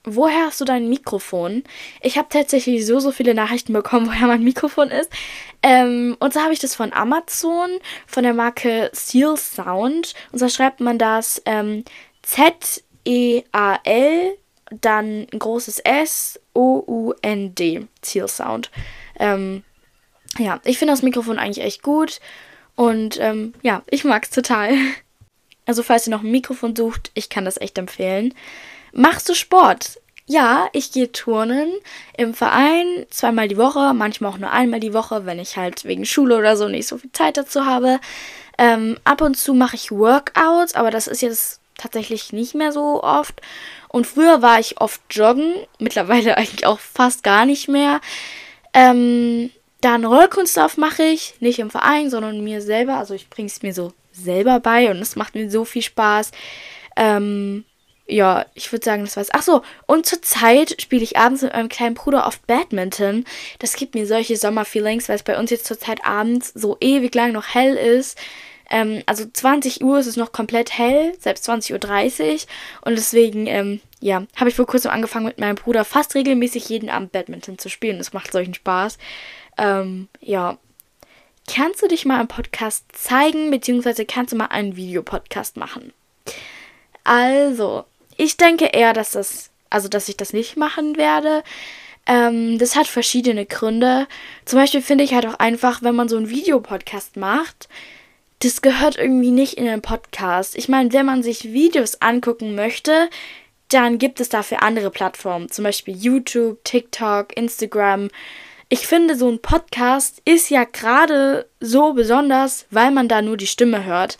Woher 0.03 0.47
hast 0.47 0.59
du 0.59 0.65
dein 0.65 0.89
Mikrofon? 0.89 1.63
Ich 2.01 2.17
habe 2.17 2.27
tatsächlich 2.29 2.85
so, 2.87 2.99
so 2.99 3.11
viele 3.11 3.35
Nachrichten 3.35 3.73
bekommen, 3.73 4.07
woher 4.11 4.27
mein 4.27 4.43
Mikrofon 4.43 4.89
ist. 4.89 5.11
Ähm, 5.61 6.17
und 6.19 6.33
zwar 6.33 6.43
habe 6.43 6.53
ich 6.53 6.59
das 6.59 6.75
von 6.75 6.91
Amazon, 6.93 7.69
von 8.07 8.23
der 8.23 8.33
Marke 8.33 8.89
Seal 8.93 9.37
Sound. 9.37 10.13
Und 10.31 10.39
zwar 10.39 10.49
schreibt 10.49 10.79
man 10.79 10.97
das 10.97 11.41
ähm, 11.45 11.83
Z-E-A-L, 12.23 12.83
dann 14.79 15.27
ein 15.31 15.39
großes 15.39 15.79
S, 15.79 16.39
O-U-N-D. 16.53 17.87
Seal 18.01 18.27
Sound. 18.27 18.71
Ähm, 19.19 19.63
ja, 20.37 20.59
ich 20.63 20.77
finde 20.79 20.93
das 20.93 21.03
Mikrofon 21.03 21.37
eigentlich 21.37 21.63
echt 21.63 21.83
gut. 21.83 22.19
Und 22.75 23.19
ähm, 23.19 23.53
ja, 23.61 23.83
ich 23.89 24.03
mag 24.03 24.23
es 24.23 24.31
total. 24.31 24.73
Also 25.67 25.83
falls 25.83 26.07
ihr 26.07 26.11
noch 26.11 26.23
ein 26.23 26.31
Mikrofon 26.31 26.75
sucht, 26.75 27.11
ich 27.13 27.29
kann 27.29 27.45
das 27.45 27.61
echt 27.61 27.77
empfehlen. 27.77 28.33
Machst 28.91 29.29
du 29.29 29.33
Sport? 29.33 29.99
Ja, 30.27 30.67
ich 30.71 30.91
gehe 30.91 31.11
turnen 31.11 31.71
im 32.17 32.33
Verein 32.33 33.05
zweimal 33.09 33.47
die 33.47 33.57
Woche, 33.57 33.93
manchmal 33.93 34.31
auch 34.31 34.37
nur 34.37 34.51
einmal 34.51 34.79
die 34.79 34.93
Woche, 34.93 35.25
wenn 35.25 35.39
ich 35.39 35.57
halt 35.57 35.83
wegen 35.83 36.05
Schule 36.05 36.37
oder 36.37 36.55
so 36.55 36.67
nicht 36.67 36.87
so 36.87 36.97
viel 36.97 37.11
Zeit 37.11 37.37
dazu 37.37 37.65
habe. 37.65 37.99
Ähm, 38.57 38.97
ab 39.03 39.21
und 39.21 39.35
zu 39.35 39.53
mache 39.53 39.75
ich 39.75 39.91
Workouts, 39.91 40.75
aber 40.75 40.91
das 40.91 41.07
ist 41.07 41.21
jetzt 41.21 41.59
tatsächlich 41.77 42.31
nicht 42.31 42.55
mehr 42.55 42.71
so 42.71 43.03
oft. 43.03 43.41
Und 43.89 44.07
früher 44.07 44.41
war 44.41 44.59
ich 44.59 44.79
oft 44.79 45.01
joggen, 45.09 45.53
mittlerweile 45.79 46.37
eigentlich 46.37 46.65
auch 46.65 46.79
fast 46.79 47.23
gar 47.23 47.45
nicht 47.45 47.67
mehr. 47.67 47.99
Ähm, 48.73 49.51
dann 49.81 50.05
Rollkunstlauf 50.05 50.77
mache 50.77 51.03
ich, 51.03 51.33
nicht 51.39 51.59
im 51.59 51.71
Verein, 51.71 52.09
sondern 52.09 52.43
mir 52.43 52.61
selber. 52.61 52.97
Also 52.97 53.15
ich 53.15 53.29
bringe 53.29 53.47
es 53.47 53.63
mir 53.63 53.73
so 53.73 53.93
selber 54.11 54.59
bei 54.59 54.91
und 54.91 54.97
es 54.97 55.15
macht 55.15 55.35
mir 55.35 55.49
so 55.49 55.65
viel 55.65 55.81
Spaß. 55.81 56.31
Ähm, 56.95 57.65
ja, 58.07 58.45
ich 58.55 58.71
würde 58.71 58.83
sagen, 58.83 59.03
das 59.03 59.15
war's. 59.15 59.29
Ach 59.31 59.41
so, 59.41 59.61
und 59.85 60.05
zurzeit 60.05 60.81
spiele 60.81 61.03
ich 61.03 61.17
abends 61.17 61.41
mit 61.41 61.53
meinem 61.53 61.69
kleinen 61.69 61.95
Bruder 61.95 62.27
oft 62.27 62.45
Badminton. 62.47 63.25
Das 63.59 63.75
gibt 63.75 63.95
mir 63.95 64.05
solche 64.05 64.35
Sommerfeelings, 64.35 65.07
weil 65.07 65.15
es 65.15 65.23
bei 65.23 65.37
uns 65.39 65.49
jetzt 65.49 65.65
zurzeit 65.65 66.03
abends 66.03 66.51
so 66.53 66.77
ewig 66.81 67.15
lang 67.15 67.31
noch 67.31 67.53
hell 67.53 67.75
ist. 67.75 68.17
Ähm, 68.69 69.03
also 69.05 69.25
20 69.25 69.83
Uhr 69.83 69.99
ist 69.99 70.07
es 70.07 70.17
noch 70.17 70.31
komplett 70.31 70.77
hell, 70.77 71.13
selbst 71.19 71.47
20.30 71.49 72.33
Uhr. 72.33 72.39
Und 72.81 72.97
deswegen, 72.97 73.45
ähm, 73.47 73.81
ja, 73.99 74.23
habe 74.35 74.49
ich 74.49 74.55
vor 74.55 74.65
kurzem 74.65 74.91
angefangen 74.91 75.25
mit 75.25 75.39
meinem 75.39 75.55
Bruder 75.55 75.85
fast 75.85 76.15
regelmäßig 76.15 76.69
jeden 76.69 76.89
Abend 76.89 77.11
Badminton 77.11 77.57
zu 77.57 77.69
spielen. 77.69 77.97
Das 77.97 78.13
macht 78.13 78.31
solchen 78.31 78.53
Spaß. 78.53 78.97
Ähm, 79.57 80.07
ja, 80.21 80.57
kannst 81.53 81.83
du 81.83 81.87
dich 81.87 82.05
mal 82.05 82.21
im 82.21 82.27
Podcast 82.27 82.85
zeigen, 82.93 83.51
beziehungsweise 83.51 84.05
kannst 84.05 84.33
du 84.33 84.37
mal 84.37 84.47
einen 84.47 84.75
Videopodcast 84.75 85.57
machen? 85.57 85.93
Also, 87.03 87.85
ich 88.21 88.37
denke 88.37 88.65
eher, 88.65 88.93
dass 88.93 89.11
das, 89.11 89.49
also 89.71 89.87
dass 89.87 90.07
ich 90.07 90.15
das 90.15 90.31
nicht 90.31 90.55
machen 90.55 90.95
werde. 90.95 91.43
Ähm, 92.05 92.59
das 92.59 92.75
hat 92.75 92.85
verschiedene 92.85 93.47
Gründe. 93.47 94.07
Zum 94.45 94.59
Beispiel 94.59 94.83
finde 94.83 95.03
ich 95.03 95.15
halt 95.15 95.25
auch 95.25 95.39
einfach, 95.39 95.81
wenn 95.81 95.95
man 95.95 96.07
so 96.07 96.17
einen 96.17 96.29
Videopodcast 96.29 97.17
macht, 97.17 97.67
das 98.39 98.61
gehört 98.61 98.97
irgendwie 98.97 99.31
nicht 99.31 99.55
in 99.55 99.65
den 99.65 99.81
Podcast. 99.81 100.55
Ich 100.55 100.69
meine, 100.69 100.93
wenn 100.93 101.05
man 101.05 101.23
sich 101.23 101.51
Videos 101.51 102.01
angucken 102.01 102.53
möchte, 102.53 103.09
dann 103.69 103.97
gibt 103.97 104.19
es 104.19 104.29
dafür 104.29 104.61
andere 104.61 104.91
Plattformen, 104.91 105.49
zum 105.49 105.63
Beispiel 105.63 105.95
YouTube, 105.95 106.63
TikTok, 106.63 107.35
Instagram. 107.35 108.09
Ich 108.69 108.85
finde, 108.85 109.15
so 109.15 109.29
ein 109.29 109.41
Podcast 109.41 110.21
ist 110.25 110.49
ja 110.49 110.63
gerade 110.63 111.49
so 111.59 111.93
besonders, 111.93 112.65
weil 112.69 112.91
man 112.91 113.07
da 113.07 113.21
nur 113.21 113.37
die 113.37 113.47
Stimme 113.47 113.83
hört. 113.83 114.17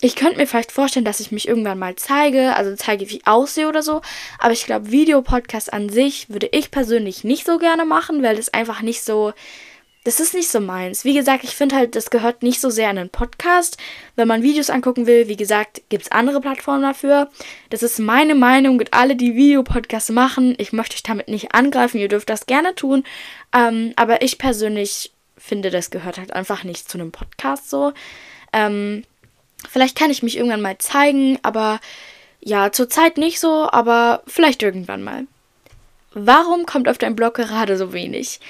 Ich 0.00 0.14
könnte 0.14 0.36
mir 0.36 0.46
vielleicht 0.46 0.70
vorstellen, 0.70 1.04
dass 1.04 1.18
ich 1.18 1.32
mich 1.32 1.48
irgendwann 1.48 1.78
mal 1.78 1.96
zeige, 1.96 2.54
also 2.54 2.76
zeige, 2.76 3.10
wie 3.10 3.16
ich 3.16 3.26
aussehe 3.26 3.68
oder 3.68 3.82
so. 3.82 4.00
Aber 4.38 4.52
ich 4.52 4.64
glaube, 4.64 4.92
Videopodcast 4.92 5.72
an 5.72 5.88
sich 5.88 6.30
würde 6.30 6.48
ich 6.52 6.70
persönlich 6.70 7.24
nicht 7.24 7.44
so 7.44 7.58
gerne 7.58 7.84
machen, 7.84 8.22
weil 8.22 8.36
das 8.36 8.54
einfach 8.54 8.80
nicht 8.80 9.02
so. 9.02 9.32
Das 10.04 10.20
ist 10.20 10.32
nicht 10.32 10.48
so 10.48 10.60
meins. 10.60 11.04
Wie 11.04 11.14
gesagt, 11.14 11.42
ich 11.42 11.56
finde 11.56 11.74
halt, 11.74 11.96
das 11.96 12.10
gehört 12.10 12.42
nicht 12.42 12.60
so 12.60 12.70
sehr 12.70 12.90
in 12.90 12.96
einen 12.96 13.10
Podcast. 13.10 13.76
Wenn 14.14 14.28
man 14.28 14.42
Videos 14.44 14.70
angucken 14.70 15.06
will, 15.06 15.26
wie 15.28 15.36
gesagt, 15.36 15.82
gibt 15.88 16.04
es 16.04 16.12
andere 16.12 16.40
Plattformen 16.40 16.82
dafür. 16.82 17.28
Das 17.68 17.82
ist 17.82 17.98
meine 17.98 18.36
Meinung 18.36 18.76
mit 18.76 18.94
alle, 18.94 19.16
die 19.16 19.34
Videopodcasts 19.34 20.10
machen. 20.10 20.54
Ich 20.58 20.72
möchte 20.72 20.94
euch 20.94 21.02
damit 21.02 21.28
nicht 21.28 21.54
angreifen, 21.54 21.98
ihr 21.98 22.08
dürft 22.08 22.30
das 22.30 22.46
gerne 22.46 22.74
tun. 22.76 23.04
Ähm, 23.52 23.92
aber 23.96 24.22
ich 24.22 24.38
persönlich 24.38 25.12
finde, 25.36 25.70
das 25.70 25.90
gehört 25.90 26.18
halt 26.18 26.32
einfach 26.32 26.64
nicht 26.64 26.88
zu 26.88 26.98
einem 26.98 27.10
Podcast 27.10 27.68
so. 27.68 27.92
Ähm, 28.52 29.02
vielleicht 29.68 29.96
kann 29.96 30.10
ich 30.10 30.22
mich 30.22 30.36
irgendwann 30.36 30.62
mal 30.62 30.78
zeigen, 30.78 31.38
aber 31.42 31.80
ja, 32.40 32.70
zurzeit 32.72 33.18
nicht 33.18 33.40
so, 33.40 33.68
aber 33.70 34.22
vielleicht 34.26 34.62
irgendwann 34.62 35.02
mal. 35.02 35.26
Warum 36.12 36.66
kommt 36.66 36.88
auf 36.88 36.98
deinem 36.98 37.16
Blog 37.16 37.34
gerade 37.34 37.76
so 37.76 37.92
wenig? 37.92 38.40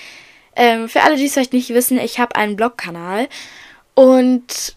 Ähm, 0.55 0.89
für 0.89 1.03
alle, 1.03 1.17
die 1.17 1.27
es 1.27 1.35
vielleicht 1.35 1.53
nicht 1.53 1.71
wissen, 1.71 1.99
ich 1.99 2.19
habe 2.19 2.37
einen 2.37 2.57
Blogkanal 2.57 3.29
und 3.95 4.77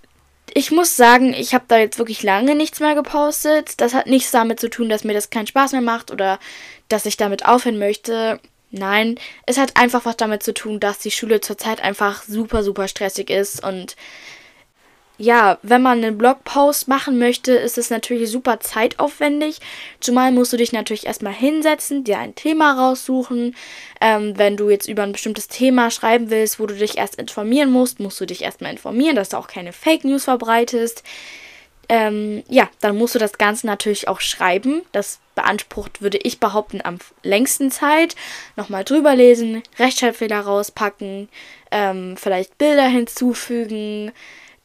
ich 0.54 0.72
muss 0.72 0.98
sagen, 0.98 1.34
ich 1.34 1.54
habe 1.54 1.66
da 1.68 1.78
jetzt 1.78 1.98
wirklich 1.98 2.24
lange 2.24 2.56
nichts 2.56 2.80
mehr 2.80 2.96
gepostet. 2.96 3.80
Das 3.80 3.94
hat 3.94 4.08
nichts 4.08 4.32
damit 4.32 4.60
zu 4.60 4.70
tun, 4.70 4.90
dass 4.90 5.04
mir 5.04 5.14
das 5.14 5.30
keinen 5.30 5.48
Spaß 5.48 5.72
mehr 5.72 5.82
macht 5.82 6.12
oder 6.12 6.40
dass 6.90 7.06
ich 7.06 7.18
damit 7.18 7.46
aufhören 7.46 7.80
möchte. 7.80 8.40
Nein, 8.70 9.18
es 9.46 9.58
hat 9.58 9.78
einfach 9.78 10.06
was 10.06 10.18
damit 10.18 10.44
zu 10.44 10.54
tun, 10.54 10.80
dass 10.80 11.00
die 11.00 11.12
Schule 11.12 11.42
zurzeit 11.42 11.82
einfach 11.82 12.24
super, 12.24 12.64
super 12.64 12.88
stressig 12.88 13.30
ist 13.30 13.64
und 13.64 13.96
ja, 15.22 15.60
wenn 15.62 15.84
man 15.84 16.00
einen 16.00 16.18
Blogpost 16.18 16.88
machen 16.88 17.20
möchte, 17.20 17.52
ist 17.52 17.78
es 17.78 17.92
natürlich 17.92 18.32
super 18.32 18.60
zeitaufwendig. 18.60 19.60
Zumal 20.00 20.32
musst 20.32 20.52
du 20.52 20.58
dich 20.58 20.74
natürlich 20.74 21.06
erstmal 21.06 21.34
hinsetzen, 21.34 22.04
dir 22.04 22.18
ein 22.18 22.34
Thema 22.34 22.74
raussuchen. 22.74 23.56
Ähm, 24.02 24.34
wenn 24.38 24.58
du 24.58 24.72
jetzt 24.72 24.90
über 24.90 25.04
ein 25.04 25.12
bestimmtes 25.12 25.48
Thema 25.48 25.92
schreiben 25.92 26.32
willst, 26.32 26.60
wo 26.60 26.66
du 26.66 26.76
dich 26.76 26.98
erst 26.98 27.18
informieren 27.18 27.72
musst, 27.72 28.00
musst 28.00 28.20
du 28.20 28.26
dich 28.26 28.42
erstmal 28.42 28.72
informieren, 28.72 29.16
dass 29.16 29.30
du 29.30 29.38
auch 29.38 29.48
keine 29.48 29.74
Fake 29.74 30.04
News 30.06 30.24
verbreitest. 30.24 31.04
Ähm, 31.88 32.42
ja, 32.48 32.68
dann 32.80 32.98
musst 32.98 33.14
du 33.14 33.20
das 33.20 33.38
Ganze 33.38 33.68
natürlich 33.68 34.08
auch 34.08 34.22
schreiben. 34.22 34.82
Das 34.92 35.20
beansprucht, 35.36 36.02
würde 36.02 36.18
ich 36.18 36.40
behaupten, 36.40 36.82
am 36.84 36.98
längsten 37.22 37.70
Zeit. 37.70 38.16
Nochmal 38.56 38.86
drüber 38.86 39.14
lesen, 39.14 39.62
Rechtschreibfehler 39.78 40.40
rauspacken, 40.40 41.30
ähm, 41.70 42.18
vielleicht 42.18 42.58
Bilder 42.58 42.88
hinzufügen. 42.88 44.14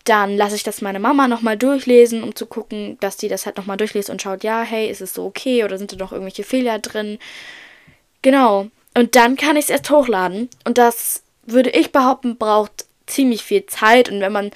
Dann 0.06 0.36
lasse 0.36 0.54
ich 0.54 0.62
das 0.62 0.80
meine 0.80 1.00
Mama 1.00 1.28
nochmal 1.28 1.58
durchlesen, 1.58 2.22
um 2.22 2.34
zu 2.34 2.46
gucken, 2.46 2.96
dass 3.00 3.16
die 3.16 3.28
das 3.28 3.44
halt 3.44 3.56
nochmal 3.56 3.76
durchliest 3.76 4.08
und 4.08 4.22
schaut, 4.22 4.44
ja, 4.44 4.62
hey, 4.62 4.88
ist 4.88 5.00
es 5.00 5.12
so 5.12 5.26
okay 5.26 5.64
oder 5.64 5.78
sind 5.78 5.92
da 5.92 5.96
noch 5.96 6.12
irgendwelche 6.12 6.44
Fehler 6.44 6.78
drin? 6.78 7.18
Genau. 8.22 8.68
Und 8.94 9.16
dann 9.16 9.36
kann 9.36 9.56
ich 9.56 9.64
es 9.64 9.70
erst 9.70 9.90
hochladen. 9.90 10.48
Und 10.64 10.78
das 10.78 11.22
würde 11.44 11.70
ich 11.70 11.92
behaupten, 11.92 12.38
braucht 12.38 12.86
ziemlich 13.06 13.42
viel 13.42 13.66
Zeit. 13.66 14.08
Und 14.08 14.20
wenn 14.20 14.32
man 14.32 14.52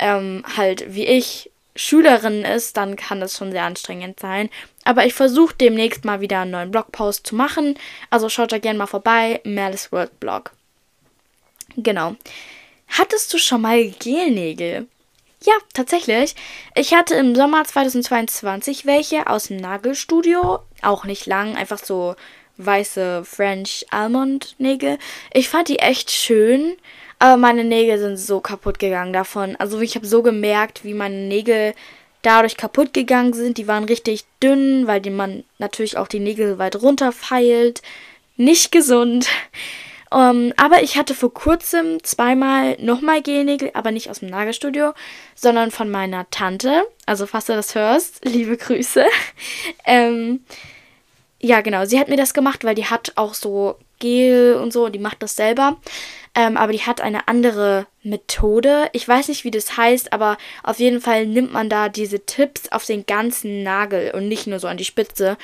ähm, 0.00 0.42
halt 0.56 0.94
wie 0.94 1.06
ich 1.06 1.50
Schülerin 1.76 2.42
ist, 2.44 2.76
dann 2.76 2.96
kann 2.96 3.20
das 3.20 3.36
schon 3.36 3.52
sehr 3.52 3.64
anstrengend 3.64 4.20
sein. 4.20 4.48
Aber 4.84 5.06
ich 5.06 5.14
versuche 5.14 5.54
demnächst 5.54 6.04
mal 6.04 6.20
wieder 6.20 6.40
einen 6.40 6.52
neuen 6.52 6.70
Blogpost 6.70 7.26
zu 7.26 7.34
machen. 7.34 7.78
Also 8.10 8.28
schaut 8.28 8.52
da 8.52 8.58
gerne 8.58 8.78
mal 8.78 8.86
vorbei. 8.86 9.40
Malice 9.44 9.92
World 9.92 10.18
Blog. 10.20 10.52
Genau. 11.76 12.16
Hattest 12.88 13.32
du 13.32 13.38
schon 13.38 13.62
mal 13.62 13.84
Gelnägel? 13.90 14.86
Ja, 15.44 15.52
tatsächlich. 15.74 16.34
Ich 16.74 16.94
hatte 16.94 17.14
im 17.16 17.34
Sommer 17.34 17.64
2022 17.64 18.86
welche 18.86 19.26
aus 19.26 19.48
dem 19.48 19.58
Nagelstudio. 19.58 20.60
Auch 20.80 21.04
nicht 21.04 21.26
lang, 21.26 21.54
einfach 21.54 21.78
so 21.78 22.16
weiße 22.56 23.24
French 23.26 23.84
Almond 23.90 24.54
Nägel. 24.58 24.98
Ich 25.34 25.50
fand 25.50 25.68
die 25.68 25.80
echt 25.80 26.10
schön. 26.10 26.76
Aber 27.18 27.36
meine 27.36 27.64
Nägel 27.64 27.98
sind 27.98 28.16
so 28.16 28.40
kaputt 28.40 28.78
gegangen 28.78 29.12
davon. 29.12 29.54
Also 29.56 29.80
ich 29.80 29.96
habe 29.96 30.06
so 30.06 30.22
gemerkt, 30.22 30.82
wie 30.82 30.94
meine 30.94 31.26
Nägel 31.26 31.74
dadurch 32.22 32.56
kaputt 32.56 32.94
gegangen 32.94 33.34
sind. 33.34 33.58
Die 33.58 33.68
waren 33.68 33.84
richtig 33.84 34.24
dünn, 34.42 34.86
weil 34.86 35.02
die 35.02 35.10
man 35.10 35.44
natürlich 35.58 35.98
auch 35.98 36.08
die 36.08 36.20
Nägel 36.20 36.58
weit 36.58 36.76
runter 36.76 37.12
feilt. 37.12 37.82
Nicht 38.36 38.72
gesund. 38.72 39.28
Um, 40.10 40.20
ähm, 40.20 40.52
aber 40.56 40.82
ich 40.82 40.96
hatte 40.96 41.14
vor 41.14 41.32
kurzem 41.32 42.02
zweimal 42.04 42.76
nochmal 42.80 43.22
Gelnägel, 43.22 43.70
aber 43.74 43.90
nicht 43.90 44.10
aus 44.10 44.20
dem 44.20 44.28
Nagelstudio, 44.28 44.92
sondern 45.34 45.70
von 45.70 45.90
meiner 45.90 46.28
Tante. 46.30 46.84
Also, 47.06 47.26
falls 47.26 47.46
du 47.46 47.54
das 47.54 47.74
hörst, 47.74 48.20
liebe 48.24 48.56
Grüße. 48.56 49.04
ähm, 49.86 50.44
ja, 51.40 51.60
genau. 51.60 51.84
Sie 51.84 51.98
hat 51.98 52.08
mir 52.08 52.16
das 52.16 52.32
gemacht, 52.32 52.64
weil 52.64 52.74
die 52.74 52.86
hat 52.86 53.12
auch 53.16 53.34
so 53.34 53.76
Gel 53.98 54.54
und 54.54 54.72
so 54.72 54.86
und 54.86 54.92
die 54.92 54.98
macht 54.98 55.22
das 55.22 55.36
selber. 55.36 55.78
Ähm, 56.34 56.56
aber 56.56 56.72
die 56.72 56.82
hat 56.82 57.00
eine 57.00 57.28
andere 57.28 57.86
Methode. 58.02 58.88
Ich 58.92 59.06
weiß 59.06 59.28
nicht, 59.28 59.44
wie 59.44 59.50
das 59.50 59.76
heißt, 59.76 60.12
aber 60.12 60.36
auf 60.62 60.80
jeden 60.80 61.00
Fall 61.00 61.26
nimmt 61.26 61.52
man 61.52 61.68
da 61.70 61.88
diese 61.88 62.26
Tipps 62.26 62.72
auf 62.72 62.84
den 62.84 63.06
ganzen 63.06 63.62
Nagel 63.62 64.10
und 64.12 64.28
nicht 64.28 64.46
nur 64.46 64.58
so 64.58 64.66
an 64.66 64.76
die 64.76 64.84
Spitze 64.84 65.36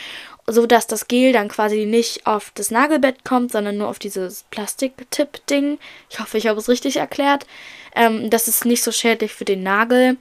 so 0.53 0.67
dass 0.67 0.87
das 0.87 1.09
Gel 1.09 1.33
dann 1.33 1.49
quasi 1.49 1.87
nicht 1.87 2.27
auf 2.27 2.53
das 2.55 2.71
Nagelbett 2.71 3.25
kommt, 3.25 3.53
sondern 3.53 3.79
nur 3.79 3.89
auf 3.89 3.99
dieses 3.99 4.45
Plastiktipp-Ding. 4.51 5.79
Ich 6.09 6.21
hoffe, 6.21 6.39
ich 6.39 6.47
habe 6.47 6.59
es 6.59 6.69
richtig 6.69 6.97
erklärt. 6.97 7.47
Ähm, 7.95 8.31
das 8.31 8.49
ist 8.49 8.65
nicht 8.65 8.83
so 8.83 8.93
schädlich 8.93 9.33
für 9.33 9.45
den 9.45 9.63
Nagel. 9.63 10.17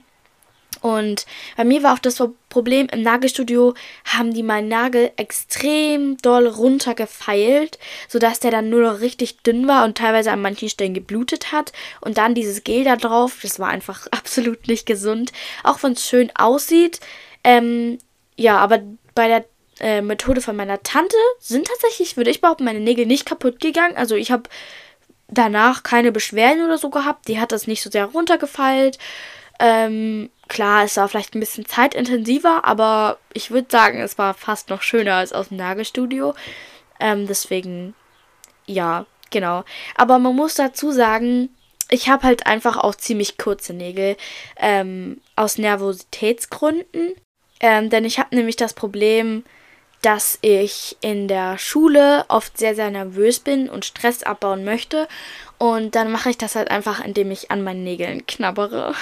Und 0.80 1.26
bei 1.56 1.64
mir 1.64 1.82
war 1.82 1.94
auch 1.94 1.98
das 1.98 2.22
Problem, 2.48 2.88
im 2.90 3.02
Nagelstudio 3.02 3.74
haben 4.04 4.32
die 4.32 4.42
meinen 4.42 4.68
Nagel 4.68 5.10
extrem 5.16 6.16
doll 6.18 6.46
runtergefeilt, 6.46 7.78
sodass 8.08 8.40
der 8.40 8.50
dann 8.50 8.70
nur 8.70 8.82
noch 8.82 9.00
richtig 9.00 9.42
dünn 9.42 9.68
war 9.68 9.84
und 9.84 9.98
teilweise 9.98 10.32
an 10.32 10.40
manchen 10.40 10.68
Stellen 10.70 10.94
geblutet 10.94 11.52
hat. 11.52 11.72
Und 12.00 12.18
dann 12.18 12.34
dieses 12.34 12.64
Gel 12.64 12.84
da 12.84 12.96
drauf, 12.96 13.38
das 13.42 13.58
war 13.58 13.68
einfach 13.68 14.06
absolut 14.10 14.68
nicht 14.68 14.86
gesund. 14.86 15.32
Auch 15.64 15.82
wenn 15.82 15.92
es 15.92 16.06
schön 16.06 16.30
aussieht. 16.34 17.00
Ähm, 17.44 17.98
ja, 18.36 18.56
aber 18.56 18.80
bei 19.14 19.28
der 19.28 19.44
äh, 19.80 20.02
Methode 20.02 20.40
von 20.40 20.56
meiner 20.56 20.82
Tante 20.82 21.16
sind 21.38 21.66
tatsächlich, 21.66 22.16
würde 22.16 22.30
ich 22.30 22.40
behaupten, 22.40 22.64
meine 22.64 22.80
Nägel 22.80 23.06
nicht 23.06 23.26
kaputt 23.26 23.60
gegangen. 23.60 23.96
Also 23.96 24.14
ich 24.14 24.30
habe 24.30 24.44
danach 25.28 25.82
keine 25.82 26.12
Beschwerden 26.12 26.64
oder 26.64 26.78
so 26.78 26.90
gehabt. 26.90 27.28
Die 27.28 27.40
hat 27.40 27.52
das 27.52 27.66
nicht 27.66 27.82
so 27.82 27.90
sehr 27.90 28.06
runtergefeilt. 28.06 28.98
Ähm, 29.58 30.30
klar, 30.48 30.84
es 30.84 30.96
war 30.96 31.08
vielleicht 31.08 31.34
ein 31.34 31.40
bisschen 31.40 31.66
zeitintensiver, 31.66 32.64
aber 32.64 33.18
ich 33.32 33.50
würde 33.50 33.68
sagen, 33.70 34.00
es 34.00 34.18
war 34.18 34.34
fast 34.34 34.70
noch 34.70 34.82
schöner 34.82 35.16
als 35.16 35.32
aus 35.32 35.48
dem 35.48 35.58
Nagelstudio. 35.58 36.34
Ähm, 36.98 37.26
deswegen, 37.26 37.94
ja, 38.66 39.06
genau. 39.30 39.64
Aber 39.96 40.18
man 40.18 40.34
muss 40.34 40.54
dazu 40.54 40.92
sagen, 40.92 41.50
ich 41.90 42.08
habe 42.08 42.22
halt 42.22 42.46
einfach 42.46 42.76
auch 42.76 42.94
ziemlich 42.94 43.36
kurze 43.36 43.72
Nägel 43.72 44.16
ähm, 44.56 45.20
aus 45.36 45.58
Nervositätsgründen. 45.58 47.14
Ähm, 47.60 47.90
denn 47.90 48.04
ich 48.04 48.18
habe 48.18 48.34
nämlich 48.34 48.56
das 48.56 48.72
Problem, 48.72 49.44
dass 50.02 50.38
ich 50.40 50.96
in 51.00 51.28
der 51.28 51.58
Schule 51.58 52.24
oft 52.28 52.56
sehr, 52.56 52.74
sehr 52.74 52.90
nervös 52.90 53.40
bin 53.40 53.68
und 53.68 53.84
Stress 53.84 54.22
abbauen 54.22 54.64
möchte. 54.64 55.08
Und 55.58 55.94
dann 55.94 56.10
mache 56.10 56.30
ich 56.30 56.38
das 56.38 56.54
halt 56.54 56.70
einfach, 56.70 57.04
indem 57.04 57.30
ich 57.30 57.50
an 57.50 57.62
meinen 57.62 57.84
Nägeln 57.84 58.26
knabbere. 58.26 58.94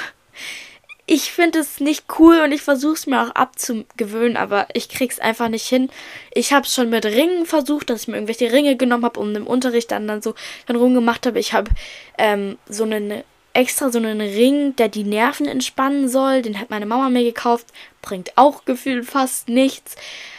Ich 1.10 1.32
finde 1.32 1.60
es 1.60 1.80
nicht 1.80 2.04
cool 2.18 2.40
und 2.40 2.52
ich 2.52 2.60
versuche 2.60 2.92
es 2.94 3.06
mir 3.06 3.22
auch 3.22 3.30
abzugewöhnen, 3.30 4.36
aber 4.36 4.66
ich 4.74 4.90
krieg's 4.90 5.18
einfach 5.18 5.48
nicht 5.48 5.66
hin. 5.66 5.88
Ich 6.34 6.52
habe 6.52 6.66
es 6.66 6.74
schon 6.74 6.90
mit 6.90 7.06
Ringen 7.06 7.46
versucht, 7.46 7.88
dass 7.88 8.02
ich 8.02 8.08
mir 8.08 8.16
irgendwelche 8.16 8.52
Ringe 8.52 8.76
genommen 8.76 9.06
habe 9.06 9.18
und 9.18 9.34
im 9.34 9.46
Unterricht 9.46 9.90
dann, 9.90 10.06
dann 10.06 10.20
so 10.20 10.34
dann 10.66 10.76
rumgemacht 10.76 11.26
habe. 11.26 11.38
Ich 11.38 11.54
habe 11.54 11.70
ähm, 12.18 12.58
so 12.68 12.84
einen 12.84 13.22
extra 13.52 13.90
so 13.90 13.98
einen 13.98 14.20
Ring, 14.20 14.76
der 14.76 14.88
die 14.88 15.04
Nerven 15.04 15.46
entspannen 15.46 16.08
soll. 16.08 16.42
Den 16.42 16.58
hat 16.60 16.70
meine 16.70 16.86
Mama 16.86 17.08
mir 17.08 17.24
gekauft. 17.24 17.66
Bringt 18.02 18.36
auch 18.36 18.64
gefühlt 18.64 19.06
fast 19.06 19.48
nichts. 19.48 19.96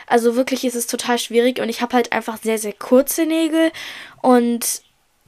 Also 0.07 0.35
wirklich 0.35 0.65
ist 0.65 0.75
es 0.75 0.87
total 0.87 1.19
schwierig 1.19 1.59
und 1.59 1.69
ich 1.69 1.81
habe 1.81 1.95
halt 1.95 2.11
einfach 2.11 2.37
sehr, 2.41 2.57
sehr 2.57 2.73
kurze 2.73 3.25
Nägel 3.25 3.71
und 4.23 4.81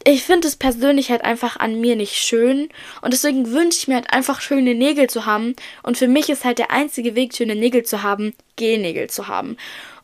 ich 0.03 0.23
finde 0.23 0.47
es 0.47 0.55
persönlich 0.55 1.11
halt 1.11 1.23
einfach 1.23 1.57
an 1.57 1.79
mir 1.79 1.95
nicht 1.95 2.15
schön 2.15 2.69
und 3.03 3.13
deswegen 3.13 3.51
wünsche 3.51 3.77
ich 3.77 3.87
mir 3.87 3.93
halt 3.93 4.11
einfach 4.11 4.41
schöne 4.41 4.73
Nägel 4.73 5.07
zu 5.07 5.27
haben 5.27 5.55
und 5.83 5.99
für 5.99 6.07
mich 6.07 6.29
ist 6.29 6.45
halt 6.45 6.57
der 6.57 6.71
einzige 6.71 7.13
Weg, 7.13 7.35
schöne 7.35 7.55
Nägel 7.55 7.83
zu 7.83 8.01
haben, 8.01 8.33
Gelnägel 8.55 9.07
zu 9.07 9.27
haben. 9.27 9.55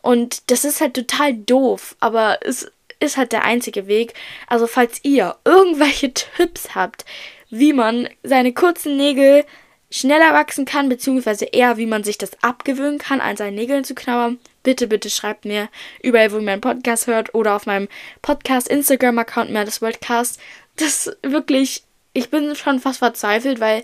Und 0.03 0.51
das 0.51 0.63
ist 0.63 0.79
halt 0.79 0.93
total 0.93 1.33
doof, 1.33 1.95
aber 1.99 2.37
es 2.43 2.71
ist 2.99 3.17
halt 3.17 3.31
der 3.31 3.43
einzige 3.43 3.87
Weg. 3.87 4.13
Also 4.45 4.67
falls 4.67 4.99
ihr 5.03 5.35
irgendwelche 5.43 6.13
Tipps 6.13 6.75
habt, 6.75 7.03
wie 7.49 7.73
man 7.73 8.09
seine 8.23 8.53
kurzen 8.53 8.97
Nägel 8.97 9.45
schneller 9.89 10.33
wachsen 10.33 10.65
kann, 10.65 10.89
beziehungsweise 10.89 11.45
eher, 11.45 11.77
wie 11.77 11.85
man 11.85 12.03
sich 12.03 12.17
das 12.17 12.31
abgewöhnen 12.43 12.97
kann, 12.97 13.21
an 13.21 13.37
seinen 13.37 13.55
Nägeln 13.55 13.83
zu 13.83 13.95
knabbern, 13.95 14.39
bitte, 14.63 14.87
bitte 14.87 15.09
schreibt 15.09 15.45
mir 15.45 15.69
überall, 16.03 16.31
wo 16.31 16.37
ihr 16.37 16.41
meinen 16.41 16.61
Podcast 16.61 17.07
hört 17.07 17.33
oder 17.33 17.55
auf 17.55 17.65
meinem 17.65 17.87
Podcast-Instagram-Account 18.21 19.49
mehr 19.49 19.63
das 19.63 19.81
Worldcast. 19.81 20.41
Das 20.75 21.15
wirklich, 21.23 21.83
ich 22.13 22.29
bin 22.29 22.53
schon 22.55 22.79
fast 22.79 22.99
verzweifelt, 22.99 23.61
weil 23.61 23.83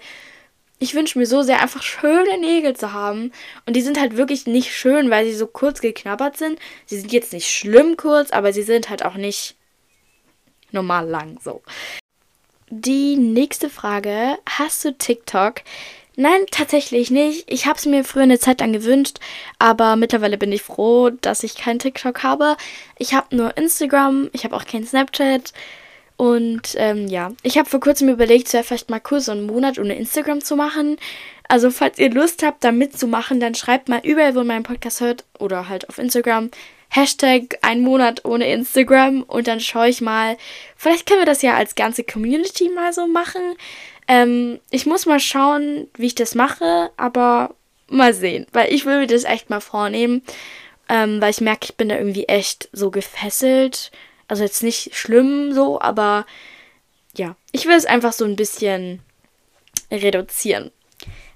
ich 0.80 0.94
wünsche 0.94 1.18
mir 1.18 1.26
so 1.26 1.42
sehr 1.42 1.62
einfach 1.62 1.82
schöne 1.82 2.38
Nägel 2.38 2.76
zu 2.76 2.92
haben. 2.92 3.32
Und 3.66 3.78
die 3.78 3.82
sind 3.82 3.98
halt 3.98 4.18
wirklich 4.18 4.46
nicht 4.46 4.76
schön, 4.76 5.10
weil 5.10 5.26
sie 5.26 5.34
so 5.34 5.48
kurz 5.48 5.80
geknabbert 5.80 6.36
sind. 6.36 6.60
Sie 6.86 7.00
sind 7.00 7.14
jetzt 7.14 7.32
nicht 7.32 7.50
schlimm 7.50 7.96
kurz, 7.96 8.32
aber 8.32 8.52
sie 8.52 8.64
sind 8.64 8.90
halt 8.90 9.06
auch 9.06 9.16
nicht 9.16 9.56
normal 10.72 11.08
lang 11.08 11.40
so. 11.42 11.62
Die 12.76 13.18
nächste 13.18 13.70
Frage: 13.70 14.40
Hast 14.50 14.84
du 14.84 14.98
TikTok? 14.98 15.62
Nein, 16.16 16.46
tatsächlich 16.50 17.12
nicht. 17.12 17.44
Ich 17.46 17.68
habe 17.68 17.78
es 17.78 17.86
mir 17.86 18.04
früher 18.04 18.24
eine 18.24 18.40
Zeit 18.40 18.62
lang 18.62 18.74
gewünscht, 18.74 19.20
aber 19.60 19.96
mittlerweile 19.96 20.40
bin 20.40 20.52
ich 20.52 20.64
froh, 20.64 21.12
dass 21.12 21.44
ich 21.44 21.56
kein 21.56 21.78
TikTok 21.78 22.24
habe. 22.24 22.58
Ich 22.98 23.14
habe 23.14 23.36
nur 23.36 23.56
Instagram, 23.58 24.32
ich 24.34 24.44
habe 24.44 24.56
auch 24.56 24.66
kein 24.66 24.88
Snapchat. 24.88 25.54
Und 26.18 26.74
ähm, 26.78 27.08
ja, 27.08 27.32
ich 27.44 27.60
habe 27.60 27.70
vor 27.70 27.80
kurzem 27.80 28.10
überlegt, 28.10 28.48
so 28.48 28.62
vielleicht 28.64 28.90
mal 28.90 29.00
kurz 29.00 29.26
so 29.26 29.34
einen 29.34 29.46
Monat 29.46 29.78
ohne 29.78 29.96
Instagram 29.96 30.42
zu 30.42 30.56
machen. 30.56 30.98
Also 31.48 31.70
falls 31.70 32.00
ihr 32.00 32.10
Lust 32.10 32.42
habt, 32.42 32.64
da 32.64 32.72
mitzumachen, 32.72 33.40
dann 33.40 33.54
schreibt 33.54 33.88
mal 33.88 34.02
überall, 34.04 34.34
wo 34.34 34.40
ihr 34.40 34.46
meinen 34.46 34.64
Podcast 34.64 35.00
hört 35.00 35.26
oder 35.38 35.70
halt 35.70 35.90
auf 35.90 36.00
Instagram. 36.00 36.50
Hashtag 36.96 37.58
ein 37.64 37.82
Monat 37.82 38.24
ohne 38.24 38.52
Instagram 38.52 39.24
und 39.24 39.48
dann 39.48 39.60
schaue 39.60 39.90
ich 39.90 40.00
mal. 40.00 40.38
Vielleicht 40.78 41.08
können 41.08 41.22
wir 41.22 41.26
das 41.26 41.42
ja 41.42 41.56
als 41.56 41.74
ganze 41.74 42.04
Community 42.04 42.70
mal 42.70 42.94
so 42.94 43.08
machen. 43.08 43.42
Ähm, 44.08 44.60
ich 44.70 44.86
muss 44.86 45.08
mal 45.08 45.20
schauen, 45.20 45.88
wie 45.98 46.08
ich 46.08 46.16
das 46.16 46.36
mache, 46.36 46.92
aber 46.96 47.56
mal 47.88 48.14
sehen, 48.14 48.46
weil 48.54 48.72
ich 48.72 48.86
will 48.86 49.00
mir 49.00 49.08
das 49.08 49.24
echt 49.24 49.50
mal 49.50 49.60
vornehmen, 49.60 50.22
ähm, 50.88 51.20
weil 51.20 51.32
ich 51.32 51.42
merke, 51.42 51.66
ich 51.66 51.76
bin 51.76 51.90
da 51.90 51.98
irgendwie 51.98 52.26
echt 52.26 52.70
so 52.72 52.92
gefesselt. 52.92 53.92
Also 54.28 54.44
jetzt 54.44 54.62
nicht 54.62 54.96
schlimm 54.96 55.52
so, 55.52 55.82
aber 55.82 56.28
ja, 57.16 57.36
ich 57.52 57.66
will 57.66 57.76
es 57.76 57.86
einfach 57.86 58.14
so 58.14 58.26
ein 58.26 58.36
bisschen 58.36 59.00
reduzieren. 59.92 60.72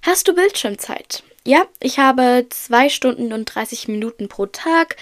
Hast 0.03 0.27
du 0.27 0.35
Bildschirmzeit? 0.35 1.23
Ja, 1.47 1.65
ich 1.79 1.97
habe 1.97 2.45
zwei 2.49 2.89
Stunden 2.89 3.31
und 3.31 3.45
30 3.45 3.87
Minuten 3.87 4.27
pro 4.27 4.47
Tag. 4.47 4.97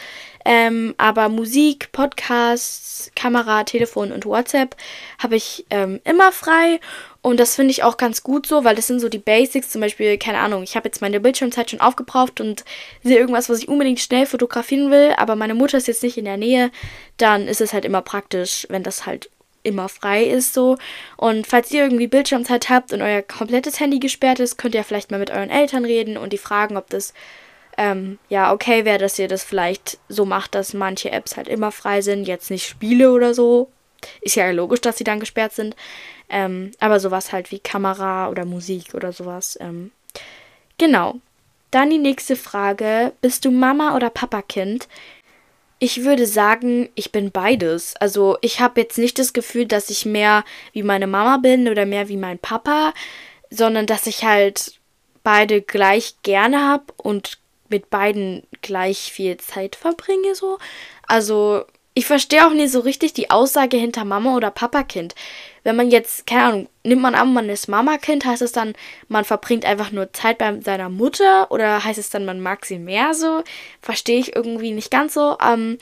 Ähm, 0.46 0.94
aber 1.00 1.28
Musik, 1.28 1.92
Podcasts, 1.92 3.12
Kamera, 3.16 3.64
Telefon 3.64 4.12
und 4.12 4.28
WhatsApp 4.28 4.76
habe 5.18 5.38
ich 5.38 5.66
ähm, 5.72 6.02
immer 6.04 6.32
frei. 6.32 6.80
Und 7.24 7.40
das 7.40 7.56
finde 7.56 7.72
ich 7.72 7.82
auch 7.82 7.98
ganz 7.98 8.22
gut 8.22 8.46
so, 8.46 8.64
weil 8.64 8.76
das 8.76 8.86
sind 8.86 9.00
so 9.00 9.10
die 9.10 9.18
Basics. 9.18 9.72
Zum 9.72 9.82
Beispiel, 9.82 10.20
keine 10.20 10.38
Ahnung, 10.38 10.62
ich 10.62 10.76
habe 10.76 10.88
jetzt 10.88 11.02
meine 11.02 11.20
Bildschirmzeit 11.20 11.72
schon 11.72 11.82
aufgebraucht 11.82 12.40
und 12.40 12.64
sehe 13.02 13.18
irgendwas, 13.18 13.50
was 13.50 13.58
ich 13.58 13.68
unbedingt 13.68 14.00
schnell 14.00 14.28
fotografieren 14.28 14.92
will, 14.92 15.16
aber 15.18 15.36
meine 15.36 15.56
Mutter 15.56 15.80
ist 15.80 15.88
jetzt 15.88 16.04
nicht 16.04 16.20
in 16.20 16.26
der 16.26 16.38
Nähe. 16.38 16.70
Dann 17.18 17.48
ist 17.48 17.60
es 17.60 17.74
halt 17.74 17.86
immer 17.86 18.04
praktisch, 18.04 18.68
wenn 18.70 18.84
das 18.84 19.08
halt 19.08 19.32
immer 19.66 19.90
frei 19.90 20.24
ist 20.24 20.54
so. 20.54 20.78
Und 21.18 21.48
falls 21.48 21.72
ihr 21.72 21.84
irgendwie 21.84 22.08
Bildschirmzeit 22.08 22.70
habt 22.70 22.94
und 22.94 23.02
euer 23.02 23.22
komplettes 23.22 23.80
Handy 23.80 24.00
gesperrt 24.00 24.40
ist, 24.40 24.58
könnt 24.58 24.76
ihr 24.76 24.84
vielleicht 24.84 25.12
mal 25.12 25.20
mit 25.20 25.32
euren 25.32 25.50
Eltern 25.50 25.86
reden 25.86 26.18
und 26.18 26.34
die 26.34 26.38
fragen, 26.38 26.78
ob 26.78 26.90
das 26.90 27.14
ähm, 27.78 28.20
ja 28.30 28.54
okay 28.54 28.86
wäre, 28.86 29.00
dass 29.00 29.20
ihr 29.20 29.28
das 29.28 29.44
vielleicht 29.44 29.98
so 30.08 30.26
macht, 30.26 30.56
dass 30.56 30.74
manche 30.74 31.12
Apps 31.12 31.38
halt 31.38 31.48
immer 31.48 31.72
frei 31.72 32.02
sind, 32.02 32.28
jetzt 32.28 32.50
nicht 32.52 32.68
Spiele 32.68 33.12
oder 33.12 33.34
so. 33.34 33.70
Ist 34.22 34.36
ja 34.36 34.50
logisch, 34.52 34.82
dass 34.82 34.98
sie 34.98 35.04
dann 35.04 35.20
gesperrt 35.20 35.54
sind. 35.54 35.76
Ähm, 36.30 36.72
aber 36.80 37.00
sowas 37.00 37.34
halt 37.34 37.52
wie 37.52 37.60
Kamera 37.60 38.30
oder 38.30 38.46
Musik 38.46 38.94
oder 38.94 39.12
sowas. 39.12 39.58
Ähm, 39.62 39.92
genau. 40.78 41.16
Dann 41.72 41.90
die 41.90 41.98
nächste 41.98 42.36
Frage. 42.36 43.14
Bist 43.22 43.46
du 43.46 43.52
Mama 43.52 43.96
oder 43.96 44.10
Papakind? 44.10 44.88
Ich 45.86 46.04
würde 46.04 46.26
sagen, 46.26 46.90
ich 46.96 47.12
bin 47.12 47.30
beides. 47.30 47.96
Also 47.98 48.40
ich 48.42 48.60
habe 48.60 48.82
jetzt 48.82 48.98
nicht 48.98 49.20
das 49.20 49.34
Gefühl, 49.34 49.68
dass 49.68 49.92
ich 49.92 50.04
mehr 50.04 50.44
wie 50.74 50.82
meine 50.82 51.06
Mama 51.06 51.38
bin 51.38 51.68
oder 51.70 51.86
mehr 51.86 52.10
wie 52.10 52.18
mein 52.18 52.40
Papa, 52.40 52.92
sondern 53.52 53.86
dass 53.86 54.08
ich 54.08 54.24
halt 54.24 54.80
beide 55.22 55.62
gleich 55.62 56.16
gerne 56.24 56.68
habe 56.68 56.86
und 56.98 57.38
mit 57.70 57.92
beiden 57.92 58.48
gleich 58.64 59.12
viel 59.12 59.38
Zeit 59.38 59.76
verbringe 59.76 60.34
so. 60.34 60.58
Also 61.08 61.66
ich 61.98 62.06
verstehe 62.06 62.46
auch 62.46 62.52
nicht 62.52 62.72
so 62.72 62.82
richtig 62.82 63.14
die 63.14 63.32
Aussage 63.32 63.78
hinter 63.78 64.04
Mama 64.04 64.36
oder 64.36 64.52
Papakind. 64.52 65.16
wenn 65.64 65.78
man 65.78 65.90
jetzt, 65.90 66.28
keine 66.28 66.44
Ahnung, 66.44 66.70
nimmt 66.84 67.02
man 67.02 67.16
an, 67.16 67.34
man 67.34 67.50
ist 67.50 67.68
Mama-Kind, 67.68 68.26
heißt 68.26 68.44
es 68.44 68.52
dann, 68.52 68.74
man 69.08 69.26
verbringt 69.26 69.66
einfach 69.66 69.92
nur 69.92 70.14
Zeit 70.14 70.38
bei 70.38 70.62
seiner 70.62 70.90
Mutter 70.90 71.50
oder 71.52 71.84
heißt 71.84 71.98
es 71.98 72.12
dann, 72.12 72.26
man 72.26 72.40
mag 72.40 72.66
sie 72.66 72.78
mehr 72.78 73.16
so? 73.16 73.44
Verstehe 73.82 74.20
ich 74.20 74.36
irgendwie 74.36 74.72
nicht 74.74 74.92
ganz 74.92 75.16
so. 75.16 75.38
Ähm, 75.42 75.80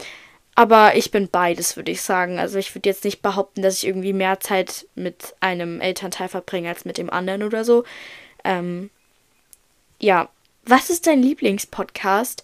aber 0.56 0.96
ich 0.96 1.12
bin 1.12 1.30
beides, 1.30 1.76
würde 1.76 1.92
ich 1.92 2.02
sagen. 2.02 2.40
Also 2.40 2.60
ich 2.60 2.74
würde 2.76 2.90
jetzt 2.90 3.04
nicht 3.04 3.22
behaupten, 3.22 3.62
dass 3.64 3.78
ich 3.78 3.88
irgendwie 3.88 4.14
mehr 4.14 4.40
Zeit 4.40 4.86
mit 4.96 5.36
einem 5.42 5.82
Elternteil 5.82 6.30
verbringe 6.30 6.70
als 6.70 6.86
mit 6.86 6.98
dem 6.98 7.10
anderen 7.10 7.44
oder 7.44 7.66
so. 7.66 7.84
Ähm, 8.44 8.90
ja, 10.00 10.30
was 10.64 10.90
ist 10.90 11.08
dein 11.08 11.24
Lieblingspodcast? 11.24 12.44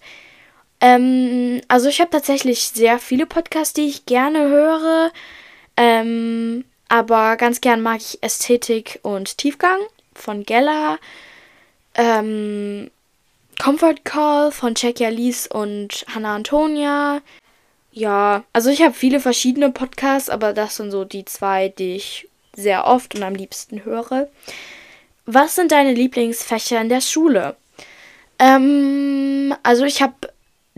Ähm, 0.82 1.62
also 1.68 1.90
ich 1.90 2.00
habe 2.00 2.12
tatsächlich 2.12 2.70
sehr 2.70 3.00
viele 3.00 3.26
Podcasts, 3.26 3.74
die 3.74 3.88
ich 3.88 4.06
gerne 4.06 4.48
höre. 4.48 5.12
Ähm, 5.78 6.66
aber 6.88 7.38
ganz 7.38 7.62
gern 7.62 7.82
mag 7.82 7.98
ich 7.98 8.22
Ästhetik 8.24 9.00
und 9.04 9.38
Tiefgang 9.38 9.80
von 10.14 10.44
Gella. 10.44 10.98
Ähm, 11.96 12.90
Comfort 13.62 14.06
Call 14.06 14.52
von 14.52 14.74
Jackie 14.76 15.06
Alice 15.06 15.48
und 15.48 16.06
Hannah 16.14 16.36
Antonia. 16.36 17.22
Ja, 17.92 18.44
also 18.54 18.70
ich 18.70 18.82
habe 18.82 18.94
viele 18.94 19.20
verschiedene 19.20 19.72
Podcasts, 19.72 20.30
aber 20.30 20.54
das 20.54 20.78
sind 20.78 20.92
so 20.92 21.04
die 21.04 21.26
zwei, 21.26 21.70
die 21.70 21.96
ich 21.96 22.28
sehr 22.56 22.86
oft 22.88 23.16
und 23.16 23.24
am 23.24 23.36
liebsten 23.36 23.84
höre. 23.84 24.30
Was 25.26 25.56
sind 25.56 25.72
deine 25.72 25.94
Lieblingsfächer 25.94 26.80
in 26.82 26.90
der 26.90 27.02
Schule? 27.02 27.56
Ähm, 28.40 29.54
also 29.64 29.84
ich 29.84 30.02
habe 30.02 30.16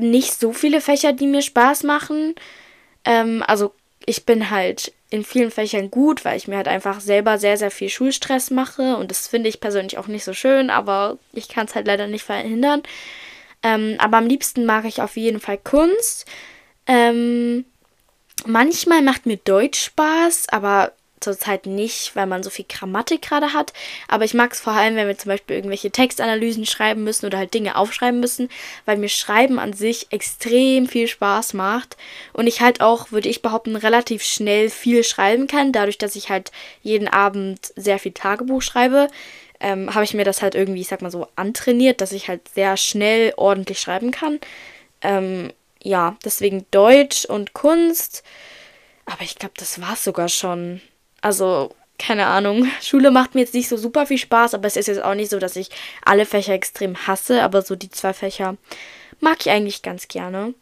nicht 0.02 0.40
so 0.40 0.54
viele 0.54 0.82
Fächer, 0.82 1.14
die 1.14 1.28
mir 1.28 1.42
Spaß 1.42 1.84
machen. 1.84 2.36
Ähm, 3.06 3.44
also 3.48 3.74
ich 4.06 4.26
bin 4.26 4.50
halt 4.50 4.92
in 5.10 5.24
vielen 5.24 5.52
Fächern 5.52 5.92
gut, 5.92 6.24
weil 6.24 6.38
ich 6.38 6.48
mir 6.48 6.58
halt 6.58 6.68
einfach 6.68 7.02
selber 7.02 7.38
sehr, 7.38 7.58
sehr 7.58 7.72
viel 7.72 7.90
Schulstress 7.90 8.50
mache. 8.50 8.96
Und 8.96 9.12
das 9.12 9.28
finde 9.28 9.50
ich 9.50 9.60
persönlich 9.60 9.98
auch 9.98 10.08
nicht 10.08 10.24
so 10.24 10.34
schön, 10.34 10.70
aber 10.70 11.18
ich 11.34 11.50
kann 11.50 11.66
es 11.66 11.76
halt 11.76 11.86
leider 11.86 12.08
nicht 12.08 12.24
verhindern. 12.24 12.82
Ähm, 13.62 13.96
aber 14.00 14.18
am 14.18 14.28
liebsten 14.28 14.66
mag 14.66 14.86
ich 14.86 15.02
auf 15.02 15.18
jeden 15.18 15.40
Fall 15.40 15.58
Kunst. 15.58 16.26
Ähm, 16.88 17.66
manchmal 18.46 19.02
macht 19.02 19.26
mir 19.26 19.38
Deutsch 19.38 19.84
Spaß, 19.84 20.48
aber 20.50 20.94
zurzeit 21.22 21.66
nicht, 21.66 22.16
weil 22.16 22.26
man 22.26 22.44
so 22.44 22.50
viel 22.50 22.66
Grammatik 22.68 23.22
gerade 23.22 23.54
hat. 23.54 23.74
Aber 24.08 24.26
ich 24.26 24.34
mag 24.34 24.52
es 24.52 24.60
vor 24.60 24.74
allem, 24.74 24.96
wenn 24.96 25.08
wir 25.08 25.18
zum 25.18 25.30
Beispiel 25.30 25.56
irgendwelche 25.56 25.92
Textanalysen 25.92 26.66
schreiben 26.66 27.04
müssen 27.04 27.26
oder 27.26 27.38
halt 27.38 27.54
Dinge 27.54 27.76
aufschreiben 27.76 28.20
müssen, 28.20 28.50
weil 28.86 28.98
mir 28.98 29.10
Schreiben 29.10 29.60
an 29.60 29.74
sich 29.74 30.08
extrem 30.12 30.88
viel 30.88 31.08
Spaß 31.08 31.54
macht. 31.54 31.98
Und 32.34 32.48
ich 32.48 32.62
halt 32.62 32.82
auch, 32.82 33.12
würde 33.12 33.30
ich 33.30 33.42
behaupten, 33.42 33.76
relativ 33.76 34.24
schnell 34.24 34.70
viel 34.70 35.04
schreiben 35.04 35.48
kann, 35.48 35.72
dadurch, 35.72 35.98
dass 35.98 36.16
ich 36.16 36.30
halt 36.30 36.52
jeden 36.82 37.08
Abend 37.08 37.72
sehr 37.76 38.00
viel 38.00 38.12
Tagebuch 38.12 38.62
schreibe. 38.62 39.08
Ähm, 39.60 39.94
habe 39.94 40.04
ich 40.04 40.16
mir 40.16 40.26
das 40.26 40.42
halt 40.42 40.56
irgendwie, 40.56 40.82
ich 40.82 40.88
sag 40.88 41.02
mal 41.02 41.12
so, 41.12 41.28
antrainiert, 41.36 42.02
dass 42.02 42.12
ich 42.12 42.28
halt 42.28 42.48
sehr 42.50 42.78
schnell 42.78 43.34
ordentlich 43.38 43.80
schreiben 43.80 44.10
kann. 44.12 44.40
Ähm, 45.02 45.54
ja, 45.84 46.16
deswegen 46.24 46.66
Deutsch 46.72 47.26
und 47.26 47.54
Kunst. 47.54 48.24
Aber 49.06 49.22
ich 49.22 49.36
glaube, 49.36 49.54
das 49.58 49.82
war 49.82 49.94
es 49.94 50.04
sogar 50.04 50.30
schon. 50.30 50.82
Also, 51.22 51.74
keine 51.98 52.26
Ahnung. 52.28 52.68
Schule 52.82 53.12
macht 53.12 53.36
mir 53.36 53.42
jetzt 53.42 53.54
nicht 53.54 53.70
so 53.70 53.78
super 53.78 54.06
viel 54.06 54.18
Spaß, 54.18 54.54
aber 54.54 54.68
es 54.68 54.76
ist 54.76 54.88
jetzt 54.88 55.04
auch 55.04 55.16
nicht 55.16 55.30
so, 55.30 55.40
dass 55.40 55.56
ich 55.56 55.70
alle 56.04 56.26
Fächer 56.26 56.54
extrem 56.54 57.08
hasse, 57.08 57.44
aber 57.44 57.62
so 57.62 57.76
die 57.76 57.90
zwei 57.90 58.14
Fächer 58.14 58.58
mag 59.20 59.38
ich 59.42 59.50
eigentlich 59.50 59.82
ganz 59.82 60.08
gerne. 60.08 60.54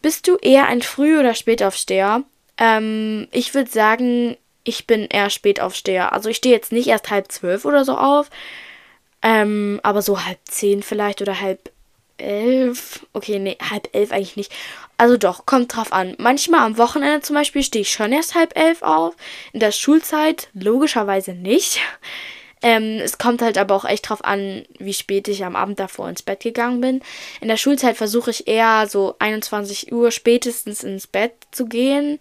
Bist 0.00 0.28
du 0.28 0.36
eher 0.36 0.66
ein 0.66 0.82
Früh- 0.82 1.18
oder 1.18 1.34
Spätaufsteher? 1.34 2.22
Ähm, 2.58 3.26
ich 3.32 3.54
würde 3.54 3.70
sagen, 3.70 4.36
ich 4.64 4.86
bin 4.86 5.06
eher 5.06 5.30
Spätaufsteher. 5.30 6.12
Also 6.12 6.28
ich 6.28 6.36
stehe 6.36 6.54
jetzt 6.54 6.72
nicht 6.72 6.88
erst 6.88 7.10
halb 7.10 7.30
zwölf 7.30 7.64
oder 7.64 7.84
so 7.84 7.96
auf, 7.96 8.30
ähm, 9.22 9.80
aber 9.82 10.02
so 10.02 10.24
halb 10.24 10.38
zehn 10.44 10.82
vielleicht 10.82 11.22
oder 11.22 11.40
halb 11.40 11.70
elf. 12.18 13.06
Okay, 13.12 13.38
nee, 13.38 13.56
halb 13.70 13.88
elf 13.92 14.12
eigentlich 14.12 14.36
nicht. 14.36 14.52
Also 14.96 15.16
doch, 15.16 15.44
kommt 15.46 15.74
drauf 15.74 15.92
an. 15.92 16.14
Manchmal 16.18 16.60
am 16.60 16.78
Wochenende 16.78 17.20
zum 17.20 17.34
Beispiel 17.34 17.62
stehe 17.62 17.82
ich 17.82 17.90
schon 17.90 18.12
erst 18.12 18.34
halb 18.34 18.56
elf 18.56 18.82
auf. 18.82 19.14
In 19.52 19.60
der 19.60 19.72
Schulzeit 19.72 20.48
logischerweise 20.54 21.32
nicht. 21.32 21.80
Ähm, 22.62 22.98
es 23.02 23.18
kommt 23.18 23.42
halt 23.42 23.58
aber 23.58 23.74
auch 23.74 23.84
echt 23.84 24.08
drauf 24.08 24.24
an, 24.24 24.64
wie 24.78 24.94
spät 24.94 25.28
ich 25.28 25.44
am 25.44 25.56
Abend 25.56 25.78
davor 25.78 26.08
ins 26.08 26.22
Bett 26.22 26.40
gegangen 26.40 26.80
bin. 26.80 27.02
In 27.42 27.48
der 27.48 27.58
Schulzeit 27.58 27.96
versuche 27.96 28.30
ich 28.30 28.48
eher 28.48 28.86
so 28.88 29.16
21 29.18 29.92
Uhr 29.92 30.10
spätestens 30.10 30.82
ins 30.82 31.06
Bett 31.06 31.34
zu 31.50 31.66
gehen. 31.66 32.18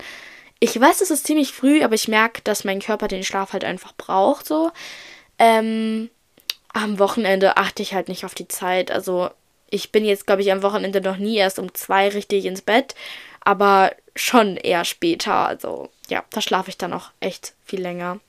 Ich 0.59 0.79
weiß, 0.79 1.01
es 1.01 1.11
ist 1.11 1.27
ziemlich 1.27 1.53
früh, 1.53 1.83
aber 1.83 1.95
ich 1.95 2.09
merke, 2.09 2.41
dass 2.43 2.65
mein 2.65 2.81
Körper 2.81 3.07
den 3.07 3.23
Schlaf 3.23 3.53
halt 3.53 3.63
einfach 3.63 3.93
braucht 3.95 4.45
so. 4.45 4.71
Ähm, 5.39 6.09
am 6.73 6.99
Wochenende 6.99 7.55
achte 7.57 7.81
ich 7.81 7.93
halt 7.93 8.09
nicht 8.09 8.25
auf 8.25 8.35
die 8.35 8.47
Zeit. 8.47 8.91
Also 8.91 9.29
ich 9.73 9.91
bin 9.91 10.05
jetzt, 10.05 10.27
glaube 10.27 10.43
ich, 10.43 10.51
am 10.51 10.61
Wochenende 10.61 11.01
noch 11.01 11.17
nie 11.17 11.37
erst 11.37 11.57
um 11.57 11.73
zwei 11.73 12.07
richtig 12.09 12.45
ins 12.45 12.61
Bett, 12.61 12.93
aber 13.41 13.91
schon 14.15 14.55
eher 14.55 14.85
später. 14.85 15.33
Also 15.33 15.89
ja, 16.09 16.23
da 16.29 16.41
schlafe 16.41 16.69
ich 16.69 16.77
dann 16.77 16.93
auch 16.93 17.09
echt 17.19 17.53
viel 17.65 17.81
länger. 17.81 18.19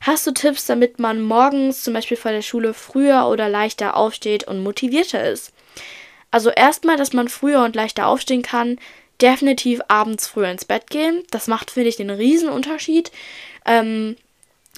Hast 0.00 0.26
du 0.26 0.30
Tipps, 0.30 0.66
damit 0.66 1.00
man 1.00 1.22
morgens 1.22 1.82
zum 1.82 1.92
Beispiel 1.92 2.16
vor 2.16 2.30
der 2.30 2.42
Schule 2.42 2.72
früher 2.72 3.26
oder 3.26 3.48
leichter 3.48 3.96
aufsteht 3.96 4.44
und 4.44 4.62
motivierter 4.62 5.28
ist? 5.28 5.52
Also 6.30 6.50
erstmal, 6.50 6.96
dass 6.96 7.12
man 7.12 7.28
früher 7.28 7.64
und 7.64 7.74
leichter 7.74 8.06
aufstehen 8.06 8.42
kann, 8.42 8.78
definitiv 9.20 9.80
abends 9.88 10.28
früher 10.28 10.50
ins 10.50 10.64
Bett 10.64 10.88
gehen. 10.88 11.24
Das 11.30 11.48
macht, 11.48 11.72
finde 11.72 11.88
ich, 11.88 11.96
den 11.96 12.10
Riesenunterschied. 12.10 13.10
Ähm, 13.66 14.16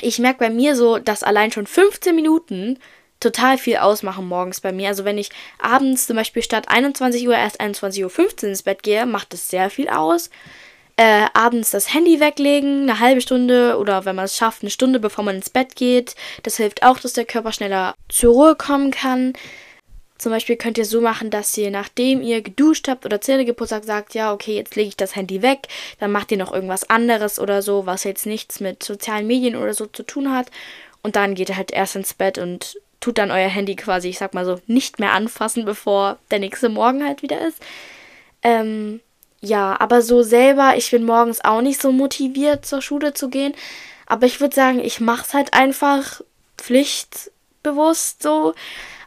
ich 0.01 0.19
merke 0.19 0.39
bei 0.39 0.51
mir 0.51 0.75
so, 0.75 0.99
dass 0.99 1.23
allein 1.23 1.53
schon 1.53 1.67
15 1.67 2.15
Minuten 2.15 2.79
total 3.27 3.59
viel 3.59 3.77
ausmachen 3.77 4.29
morgens 4.29 4.61
bei 4.61 4.73
mir. 4.73 4.89
Also 4.89 5.05
wenn 5.05 5.19
ich 5.19 5.31
abends 5.59 6.07
zum 6.07 6.17
Beispiel 6.17 6.43
statt 6.43 6.69
21 6.69 7.27
Uhr 7.27 7.35
erst 7.35 7.61
21.15 7.61 8.45
Uhr 8.45 8.49
ins 8.51 8.63
Bett 8.63 8.83
gehe, 8.83 9.07
macht 9.07 9.33
das 9.33 9.49
sehr 9.49 9.69
viel 9.71 9.89
aus. 9.89 10.31
Äh, 10.97 11.27
abends 11.35 11.73
das 11.73 11.93
Handy 11.93 12.21
weglegen, 12.21 12.83
eine 12.83 13.01
halbe 13.01 13.21
Stunde 13.21 13.77
oder 13.79 14.05
wenn 14.07 14.17
man 14.17 14.25
es 14.25 14.37
schafft, 14.37 14.63
eine 14.63 14.71
Stunde 14.71 14.99
bevor 14.99 15.25
man 15.25 15.37
ins 15.37 15.51
Bett 15.51 15.77
geht. 15.77 16.15
Das 16.43 16.57
hilft 16.57 16.83
auch, 16.85 16.99
dass 16.99 17.13
der 17.13 17.27
Körper 17.27 17.53
schneller 17.53 17.95
zur 18.09 18.33
Ruhe 18.33 18.57
kommen 18.57 18.93
kann. 18.93 19.35
Zum 20.17 20.33
Beispiel 20.33 20.57
könnt 20.57 20.79
ihr 20.79 20.87
so 20.87 21.03
machen, 21.03 21.29
dass 21.29 21.57
ihr, 21.59 21.71
nachdem 21.71 22.23
ihr 22.23 22.41
geduscht 22.41 22.89
habt 22.89 23.05
oder 23.05 23.21
Zähne 23.21 23.45
geputzt 23.45 23.73
habt, 23.73 23.85
sagt, 23.85 24.15
ja, 24.15 24.33
okay, 24.33 24.55
jetzt 24.57 24.75
lege 24.75 24.89
ich 24.89 24.97
das 24.97 25.15
Handy 25.15 25.43
weg. 25.43 25.69
Dann 25.99 26.13
macht 26.13 26.33
ihr 26.33 26.39
noch 26.39 26.55
irgendwas 26.55 26.89
anderes 26.89 27.39
oder 27.39 27.61
so, 27.61 27.85
was 27.85 28.05
jetzt 28.05 28.25
nichts 28.25 28.61
mit 28.61 28.83
sozialen 28.83 29.27
Medien 29.27 29.57
oder 29.57 29.75
so 29.75 29.85
zu 29.85 30.05
tun 30.05 30.33
hat. 30.33 30.51
Und 31.03 31.17
dann 31.17 31.35
geht 31.35 31.51
ihr 31.51 31.57
halt 31.59 31.71
erst 31.71 31.97
ins 31.97 32.15
Bett 32.15 32.39
und 32.39 32.79
tut 33.01 33.19
dann 33.19 33.31
euer 33.31 33.49
Handy 33.49 33.77
quasi, 33.77 34.09
ich 34.09 34.19
sag 34.19 34.35
mal 34.35 34.45
so, 34.45 34.61
nicht 34.67 34.99
mehr 34.99 35.13
anfassen, 35.13 35.65
bevor 35.65 36.19
der 36.31 36.39
nächste 36.39 36.69
Morgen 36.69 37.05
halt 37.05 37.23
wieder 37.23 37.47
ist. 37.47 37.61
Ähm, 38.43 39.01
ja, 39.41 39.79
aber 39.81 40.03
so 40.03 40.23
selber, 40.23 40.75
ich 40.77 40.91
bin 40.91 41.05
morgens 41.05 41.45
auch 41.45 41.61
nicht 41.61 41.81
so 41.81 41.93
motiviert, 41.93 42.67
zur 42.67 42.83
Schule 42.83 43.15
zu 43.15 43.29
gehen. 43.29 43.55
Aber 44.07 44.27
ich 44.27 44.41
würde 44.41 44.55
sagen, 44.55 44.81
ich 44.81 45.01
mache 45.01 45.25
es 45.27 45.35
halt 45.35 45.53
einfach 45.53 46.21
pflichtbewusst 46.59 48.23
so. 48.23 48.55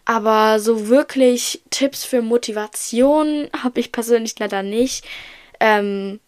Aber 0.06 0.60
so 0.60 0.88
wirklich 0.88 1.62
Tipps 1.70 2.04
für 2.04 2.22
Motivation 2.22 3.50
habe 3.62 3.80
ich 3.80 3.92
persönlich 3.92 4.38
leider 4.40 4.64
nicht. 4.64 5.06
Ähm, 5.60 6.20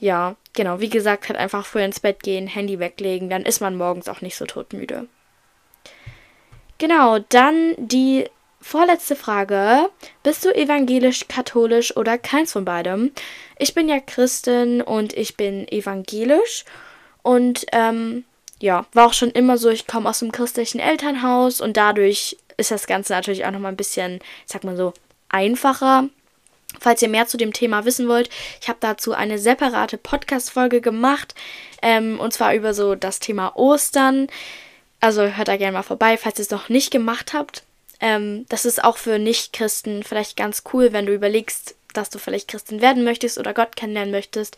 ja, 0.00 0.36
genau, 0.52 0.80
wie 0.80 0.90
gesagt, 0.90 1.28
halt 1.28 1.38
einfach 1.38 1.66
früh 1.66 1.82
ins 1.82 2.00
Bett 2.00 2.22
gehen, 2.22 2.46
Handy 2.46 2.78
weglegen, 2.78 3.30
dann 3.30 3.44
ist 3.44 3.60
man 3.60 3.76
morgens 3.76 4.08
auch 4.08 4.20
nicht 4.20 4.36
so 4.36 4.46
todmüde. 4.46 5.08
Genau, 6.80 7.18
dann 7.18 7.74
die 7.76 8.24
vorletzte 8.58 9.14
Frage. 9.14 9.90
Bist 10.22 10.46
du 10.46 10.54
evangelisch, 10.54 11.28
katholisch 11.28 11.94
oder 11.94 12.16
keins 12.16 12.52
von 12.52 12.64
beidem? 12.64 13.12
Ich 13.58 13.74
bin 13.74 13.86
ja 13.86 14.00
Christin 14.00 14.80
und 14.80 15.12
ich 15.12 15.36
bin 15.36 15.68
evangelisch. 15.68 16.64
Und 17.22 17.66
ähm, 17.72 18.24
ja, 18.60 18.86
war 18.94 19.06
auch 19.06 19.12
schon 19.12 19.30
immer 19.30 19.58
so, 19.58 19.68
ich 19.68 19.86
komme 19.86 20.08
aus 20.08 20.22
einem 20.22 20.32
christlichen 20.32 20.80
Elternhaus 20.80 21.60
und 21.60 21.76
dadurch 21.76 22.38
ist 22.56 22.70
das 22.70 22.86
Ganze 22.86 23.12
natürlich 23.12 23.44
auch 23.44 23.50
nochmal 23.50 23.72
ein 23.72 23.76
bisschen, 23.76 24.18
sag 24.46 24.64
mal 24.64 24.76
so, 24.76 24.94
einfacher. 25.28 26.08
Falls 26.78 27.02
ihr 27.02 27.10
mehr 27.10 27.26
zu 27.26 27.36
dem 27.36 27.52
Thema 27.52 27.84
wissen 27.84 28.08
wollt, 28.08 28.30
ich 28.62 28.70
habe 28.70 28.78
dazu 28.80 29.12
eine 29.12 29.38
separate 29.38 29.98
Podcast-Folge 29.98 30.80
gemacht. 30.80 31.34
Ähm, 31.82 32.18
und 32.18 32.32
zwar 32.32 32.54
über 32.54 32.72
so 32.72 32.94
das 32.94 33.18
Thema 33.18 33.54
Ostern. 33.54 34.28
Also 35.00 35.22
hört 35.22 35.48
da 35.48 35.56
gerne 35.56 35.72
mal 35.72 35.82
vorbei, 35.82 36.16
falls 36.16 36.38
ihr 36.38 36.42
es 36.42 36.50
noch 36.50 36.68
nicht 36.68 36.90
gemacht 36.90 37.32
habt. 37.32 37.62
Ähm, 38.00 38.46
das 38.48 38.64
ist 38.64 38.82
auch 38.82 38.96
für 38.96 39.18
Nicht-Christen 39.18 40.02
vielleicht 40.02 40.36
ganz 40.36 40.62
cool, 40.72 40.92
wenn 40.92 41.06
du 41.06 41.14
überlegst, 41.14 41.74
dass 41.94 42.10
du 42.10 42.18
vielleicht 42.18 42.48
Christin 42.48 42.80
werden 42.80 43.04
möchtest 43.04 43.38
oder 43.38 43.54
Gott 43.54 43.76
kennenlernen 43.76 44.12
möchtest. 44.12 44.56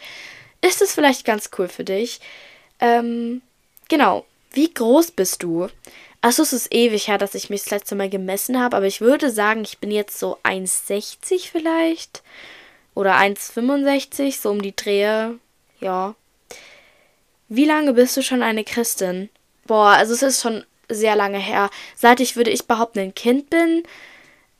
Ist 0.60 0.82
es 0.82 0.94
vielleicht 0.94 1.24
ganz 1.24 1.50
cool 1.58 1.68
für 1.68 1.84
dich. 1.84 2.20
Ähm, 2.80 3.42
genau. 3.88 4.24
Wie 4.52 4.72
groß 4.72 5.12
bist 5.12 5.42
du? 5.42 5.68
Achso, 6.20 6.42
es 6.42 6.52
ist 6.52 6.72
ewig 6.72 7.08
her, 7.08 7.18
dass 7.18 7.34
ich 7.34 7.50
mich 7.50 7.62
das 7.62 7.70
letzte 7.70 7.94
Mal 7.94 8.08
gemessen 8.08 8.60
habe, 8.60 8.76
aber 8.76 8.86
ich 8.86 9.00
würde 9.00 9.30
sagen, 9.30 9.62
ich 9.62 9.78
bin 9.78 9.90
jetzt 9.90 10.18
so 10.18 10.38
1,60 10.44 11.50
vielleicht. 11.50 12.22
Oder 12.94 13.16
1,65, 13.16 14.40
so 14.40 14.50
um 14.50 14.62
die 14.62 14.76
Drehe. 14.76 15.38
Ja. 15.80 16.14
Wie 17.48 17.64
lange 17.64 17.94
bist 17.94 18.16
du 18.16 18.22
schon 18.22 18.42
eine 18.42 18.62
Christin? 18.62 19.30
Boah, 19.66 19.90
also 19.90 20.14
es 20.14 20.22
ist 20.22 20.42
schon 20.42 20.64
sehr 20.88 21.16
lange 21.16 21.38
her. 21.38 21.70
Seit 21.96 22.20
ich, 22.20 22.36
würde 22.36 22.50
ich 22.50 22.66
behaupten, 22.66 22.98
ein 22.98 23.14
Kind 23.14 23.50
bin. 23.50 23.82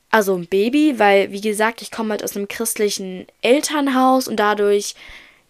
Also 0.09 0.35
ein 0.35 0.47
Baby, 0.47 0.99
weil, 0.99 1.31
wie 1.31 1.41
gesagt, 1.41 1.81
ich 1.81 1.91
komme 1.91 2.11
halt 2.11 2.23
aus 2.23 2.35
einem 2.35 2.47
christlichen 2.47 3.25
Elternhaus 3.41 4.27
und 4.27 4.37
dadurch 4.37 4.95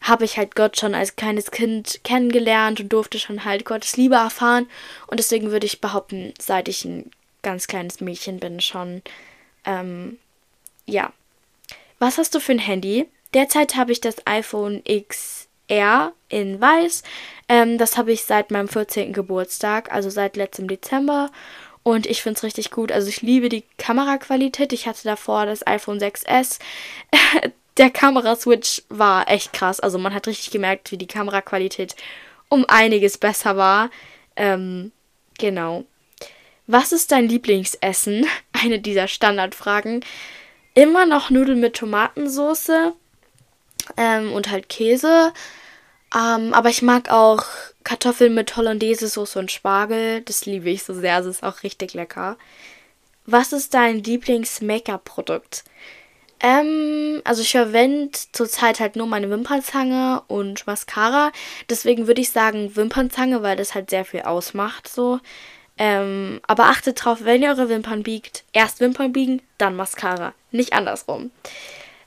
habe 0.01 0.25
ich 0.25 0.37
halt 0.37 0.55
Gott 0.55 0.77
schon 0.77 0.95
als 0.95 1.15
kleines 1.15 1.51
Kind 1.51 2.01
kennengelernt 2.03 2.79
und 2.79 2.89
durfte 2.89 3.19
schon 3.19 3.45
halt 3.45 3.65
Gottes 3.65 3.97
Liebe 3.97 4.15
erfahren. 4.15 4.67
Und 5.07 5.19
deswegen 5.19 5.51
würde 5.51 5.65
ich 5.65 5.81
behaupten, 5.81 6.33
seit 6.39 6.67
ich 6.67 6.83
ein 6.85 7.09
ganz 7.41 7.67
kleines 7.67 8.01
Mädchen 8.01 8.39
bin, 8.39 8.59
schon. 8.59 9.01
Ähm, 9.65 10.17
ja. 10.85 11.13
Was 11.99 12.17
hast 12.17 12.35
du 12.35 12.39
für 12.39 12.51
ein 12.51 12.59
Handy? 12.59 13.07
Derzeit 13.33 13.75
habe 13.75 13.93
ich 13.93 14.01
das 14.01 14.27
iPhone 14.27 14.81
XR 15.67 16.13
in 16.29 16.59
weiß. 16.59 17.03
Ähm, 17.49 17.77
das 17.77 17.97
habe 17.97 18.11
ich 18.11 18.23
seit 18.23 18.51
meinem 18.51 18.67
14. 18.67 19.13
Geburtstag, 19.13 19.91
also 19.91 20.09
seit 20.09 20.35
letztem 20.35 20.67
Dezember. 20.67 21.29
Und 21.83 22.05
ich 22.05 22.21
finde 22.21 22.37
es 22.37 22.43
richtig 22.43 22.71
gut. 22.71 22.91
Also 22.91 23.09
ich 23.09 23.21
liebe 23.21 23.49
die 23.49 23.65
Kameraqualität. 23.77 24.71
Ich 24.71 24.87
hatte 24.87 25.03
davor 25.03 25.45
das 25.45 25.67
iPhone 25.67 25.99
6S. 25.99 26.59
Der 27.77 27.89
Kameraswitch 27.89 28.83
war 28.89 29.29
echt 29.29 29.51
krass. 29.51 29.79
Also 29.79 29.97
man 29.97 30.13
hat 30.13 30.27
richtig 30.27 30.51
gemerkt, 30.51 30.91
wie 30.91 30.97
die 30.97 31.07
Kameraqualität 31.07 31.95
um 32.47 32.65
einiges 32.67 33.17
besser 33.17 33.57
war. 33.57 33.89
Ähm, 34.35 34.91
genau. 35.37 35.83
Was 36.67 36.93
ist 36.93 37.11
dein 37.11 37.27
Lieblingsessen? 37.27 38.25
Eine 38.53 38.79
dieser 38.79 39.07
Standardfragen. 39.07 40.05
Immer 40.75 41.05
noch 41.05 41.29
Nudeln 41.29 41.59
mit 41.59 41.75
Tomatensauce 41.75 42.93
ähm, 43.97 44.31
und 44.33 44.51
halt 44.51 44.69
Käse. 44.69 45.33
Ähm, 46.15 46.53
aber 46.53 46.69
ich 46.69 46.81
mag 46.81 47.09
auch 47.09 47.43
Kartoffeln 47.83 48.33
mit 48.33 48.55
Hollandaise-Soße 48.55 49.39
und 49.39 49.51
Spargel. 49.51 50.21
Das 50.21 50.45
liebe 50.45 50.69
ich 50.69 50.83
so 50.83 50.93
sehr. 50.93 51.17
Das 51.17 51.27
ist 51.27 51.43
auch 51.43 51.63
richtig 51.63 51.93
lecker. 51.93 52.37
Was 53.25 53.53
ist 53.53 53.73
dein 53.73 54.03
Lieblings-Make-up-Produkt? 54.03 55.63
Ähm, 56.39 57.21
also 57.23 57.41
ich 57.41 57.51
verwende 57.51 58.11
zurzeit 58.33 58.81
halt 58.81 58.97
nur 58.97 59.07
meine 59.07 59.29
Wimpernzange 59.29 60.23
und 60.27 60.67
Mascara. 60.67 61.31
Deswegen 61.69 62.05
würde 62.05 62.21
ich 62.21 62.31
sagen 62.31 62.75
Wimpernzange, 62.75 63.41
weil 63.41 63.55
das 63.55 63.73
halt 63.73 63.89
sehr 63.89 64.03
viel 64.03 64.21
ausmacht 64.21 64.89
so. 64.89 65.19
Ähm, 65.77 66.41
aber 66.45 66.65
achtet 66.65 67.03
drauf, 67.03 67.19
wenn 67.23 67.41
ihr 67.41 67.49
eure 67.49 67.69
Wimpern 67.69 68.03
biegt, 68.03 68.43
erst 68.53 68.79
Wimpern 68.79 69.13
biegen, 69.13 69.41
dann 69.57 69.75
Mascara. 69.75 70.33
Nicht 70.51 70.73
andersrum. 70.73 71.31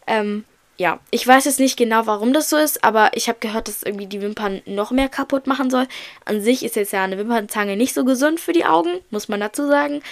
Ähm, 0.07 0.45
ja, 0.79 1.01
ich 1.11 1.27
weiß 1.27 1.47
jetzt 1.47 1.61
nicht 1.61 1.77
genau, 1.77 2.07
warum 2.07 2.33
das 2.33 2.51
so 2.51 2.57
ist, 2.57 2.85
aber 2.85 3.11
ich 3.15 3.29
habe 3.29 3.39
gehört, 3.41 3.69
dass 3.69 3.83
irgendwie 3.83 4.07
die 4.07 4.21
Wimpern 4.21 4.61
noch 4.67 4.91
mehr 4.91 5.09
kaputt 5.09 5.47
machen 5.47 5.71
soll. 5.71 5.87
An 6.25 6.43
sich 6.43 6.65
ist 6.65 6.77
jetzt 6.77 6.93
ja 6.93 7.03
eine 7.03 7.17
Wimpernzange 7.17 7.77
nicht 7.77 7.95
so 7.95 8.05
gesund 8.05 8.41
für 8.41 8.53
die 8.53 8.67
Augen, 8.67 9.01
muss 9.11 9.29
man 9.29 9.41
dazu 9.41 9.67
sagen. 9.67 10.03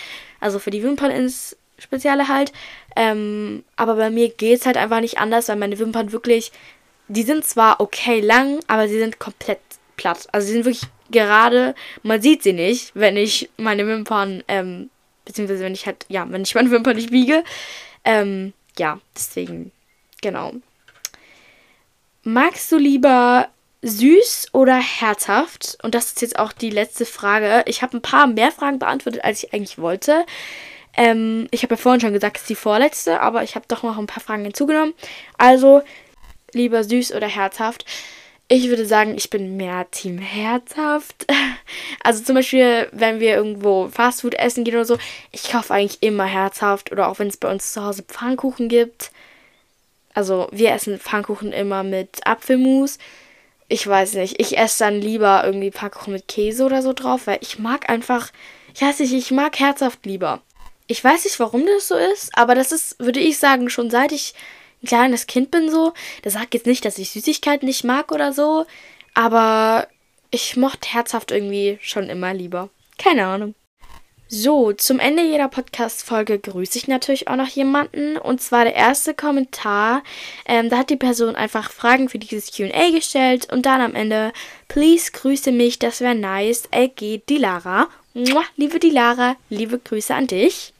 Also 0.40 0.58
für 0.58 0.70
die 0.70 0.82
Wimpern 0.82 1.10
ins 1.10 1.56
Spezielle 1.78 2.28
halt. 2.28 2.52
Ähm, 2.96 3.64
aber 3.76 3.96
bei 3.96 4.08
mir 4.08 4.30
geht 4.30 4.60
es 4.60 4.66
halt 4.66 4.78
einfach 4.78 5.00
nicht 5.00 5.18
anders, 5.18 5.48
weil 5.48 5.56
meine 5.56 5.78
Wimpern 5.78 6.12
wirklich, 6.12 6.50
die 7.08 7.24
sind 7.24 7.44
zwar 7.44 7.80
okay 7.80 8.20
lang, 8.20 8.60
aber 8.66 8.88
sie 8.88 8.98
sind 8.98 9.18
komplett 9.18 9.60
platt. 9.96 10.28
Also 10.32 10.46
sie 10.46 10.54
sind 10.54 10.64
wirklich 10.64 10.88
gerade, 11.10 11.74
man 12.02 12.22
sieht 12.22 12.42
sie 12.42 12.54
nicht, 12.54 12.92
wenn 12.94 13.18
ich 13.18 13.50
meine 13.58 13.86
Wimpern, 13.86 14.42
ähm, 14.48 14.88
beziehungsweise 15.26 15.64
wenn 15.64 15.74
ich 15.74 15.84
halt, 15.86 16.06
ja, 16.08 16.26
wenn 16.30 16.42
ich 16.42 16.54
meine 16.54 16.70
Wimpern 16.70 16.96
nicht 16.96 17.12
wiege. 17.12 17.44
Ähm, 18.04 18.54
ja, 18.78 18.98
deswegen 19.14 19.72
Genau. 20.24 20.52
Magst 22.22 22.72
du 22.72 22.78
lieber 22.78 23.48
süß 23.82 24.48
oder 24.52 24.76
herzhaft? 24.76 25.76
Und 25.82 25.94
das 25.94 26.06
ist 26.06 26.22
jetzt 26.22 26.38
auch 26.38 26.52
die 26.52 26.70
letzte 26.70 27.04
Frage. 27.04 27.62
Ich 27.66 27.82
habe 27.82 27.98
ein 27.98 28.00
paar 28.00 28.26
mehr 28.26 28.50
Fragen 28.50 28.78
beantwortet, 28.78 29.22
als 29.22 29.44
ich 29.44 29.52
eigentlich 29.52 29.76
wollte. 29.76 30.24
Ähm, 30.96 31.46
ich 31.50 31.62
habe 31.62 31.74
ja 31.74 31.76
vorhin 31.76 32.00
schon 32.00 32.14
gesagt, 32.14 32.38
es 32.38 32.44
ist 32.44 32.48
die 32.48 32.54
vorletzte, 32.54 33.20
aber 33.20 33.42
ich 33.42 33.54
habe 33.54 33.66
doch 33.68 33.82
noch 33.82 33.98
ein 33.98 34.06
paar 34.06 34.22
Fragen 34.22 34.44
hinzugenommen. 34.44 34.94
Also, 35.36 35.82
lieber 36.54 36.84
süß 36.84 37.12
oder 37.12 37.26
herzhaft? 37.26 37.84
Ich 38.48 38.70
würde 38.70 38.86
sagen, 38.86 39.16
ich 39.18 39.28
bin 39.28 39.58
mehr 39.58 39.90
Team 39.90 40.16
herzhaft. 40.16 41.26
Also 42.06 42.22
zum 42.22 42.34
Beispiel, 42.34 42.88
wenn 42.92 43.18
wir 43.18 43.34
irgendwo 43.34 43.88
Fastfood 43.88 44.34
essen 44.34 44.64
gehen 44.64 44.74
oder 44.74 44.84
so, 44.84 44.98
ich 45.32 45.50
kaufe 45.50 45.72
eigentlich 45.72 46.02
immer 46.02 46.26
herzhaft. 46.26 46.92
Oder 46.92 47.08
auch 47.08 47.18
wenn 47.18 47.28
es 47.28 47.38
bei 47.38 47.50
uns 47.50 47.72
zu 47.72 47.82
Hause 47.82 48.02
Pfannkuchen 48.02 48.68
gibt. 48.68 49.10
Also 50.14 50.48
wir 50.52 50.70
essen 50.72 50.98
Pfannkuchen 50.98 51.52
immer 51.52 51.82
mit 51.82 52.26
Apfelmus. 52.26 52.98
Ich 53.68 53.86
weiß 53.86 54.14
nicht, 54.14 54.40
ich 54.40 54.56
esse 54.56 54.84
dann 54.84 55.00
lieber 55.00 55.42
irgendwie 55.44 55.72
Pfannkuchen 55.72 56.12
mit 56.12 56.28
Käse 56.28 56.64
oder 56.64 56.82
so 56.82 56.92
drauf, 56.92 57.26
weil 57.26 57.38
ich 57.40 57.58
mag 57.58 57.90
einfach, 57.90 58.30
ich 58.74 58.82
weiß 58.82 59.00
nicht, 59.00 59.12
ich 59.12 59.30
mag 59.30 59.58
herzhaft 59.58 60.06
lieber. 60.06 60.40
Ich 60.86 61.02
weiß 61.02 61.24
nicht, 61.24 61.40
warum 61.40 61.66
das 61.66 61.88
so 61.88 61.96
ist, 61.96 62.36
aber 62.36 62.54
das 62.54 62.70
ist, 62.70 62.98
würde 62.98 63.20
ich 63.20 63.38
sagen, 63.38 63.70
schon 63.70 63.90
seit 63.90 64.12
ich 64.12 64.34
ein 64.82 64.86
kleines 64.86 65.26
Kind 65.26 65.50
bin 65.50 65.70
so. 65.70 65.94
Das 66.22 66.34
sagt 66.34 66.54
jetzt 66.54 66.66
nicht, 66.66 66.84
dass 66.84 66.98
ich 66.98 67.10
Süßigkeiten 67.10 67.66
nicht 67.66 67.84
mag 67.84 68.12
oder 68.12 68.32
so, 68.32 68.66
aber 69.14 69.88
ich 70.30 70.56
mochte 70.56 70.88
herzhaft 70.92 71.30
irgendwie 71.30 71.78
schon 71.80 72.10
immer 72.10 72.34
lieber. 72.34 72.68
Keine 72.98 73.26
Ahnung. 73.26 73.54
So, 74.36 74.72
zum 74.72 74.98
Ende 74.98 75.22
jeder 75.22 75.46
Podcast-Folge 75.46 76.40
grüße 76.40 76.76
ich 76.76 76.88
natürlich 76.88 77.28
auch 77.28 77.36
noch 77.36 77.46
jemanden. 77.46 78.16
Und 78.16 78.42
zwar 78.42 78.64
der 78.64 78.74
erste 78.74 79.14
Kommentar. 79.14 80.02
Ähm, 80.44 80.70
da 80.70 80.78
hat 80.78 80.90
die 80.90 80.96
Person 80.96 81.36
einfach 81.36 81.70
Fragen 81.70 82.08
für 82.08 82.18
dieses 82.18 82.50
QA 82.50 82.90
gestellt. 82.90 83.52
Und 83.52 83.64
dann 83.64 83.80
am 83.80 83.94
Ende, 83.94 84.32
please 84.66 85.12
grüße 85.12 85.52
mich, 85.52 85.78
das 85.78 86.00
wäre 86.00 86.16
nice. 86.16 86.64
LG 86.72 87.22
Dilara. 87.30 87.86
Mua, 88.12 88.42
liebe 88.56 88.80
Dilara, 88.80 89.36
liebe 89.50 89.78
Grüße 89.78 90.12
an 90.12 90.26
dich. 90.26 90.72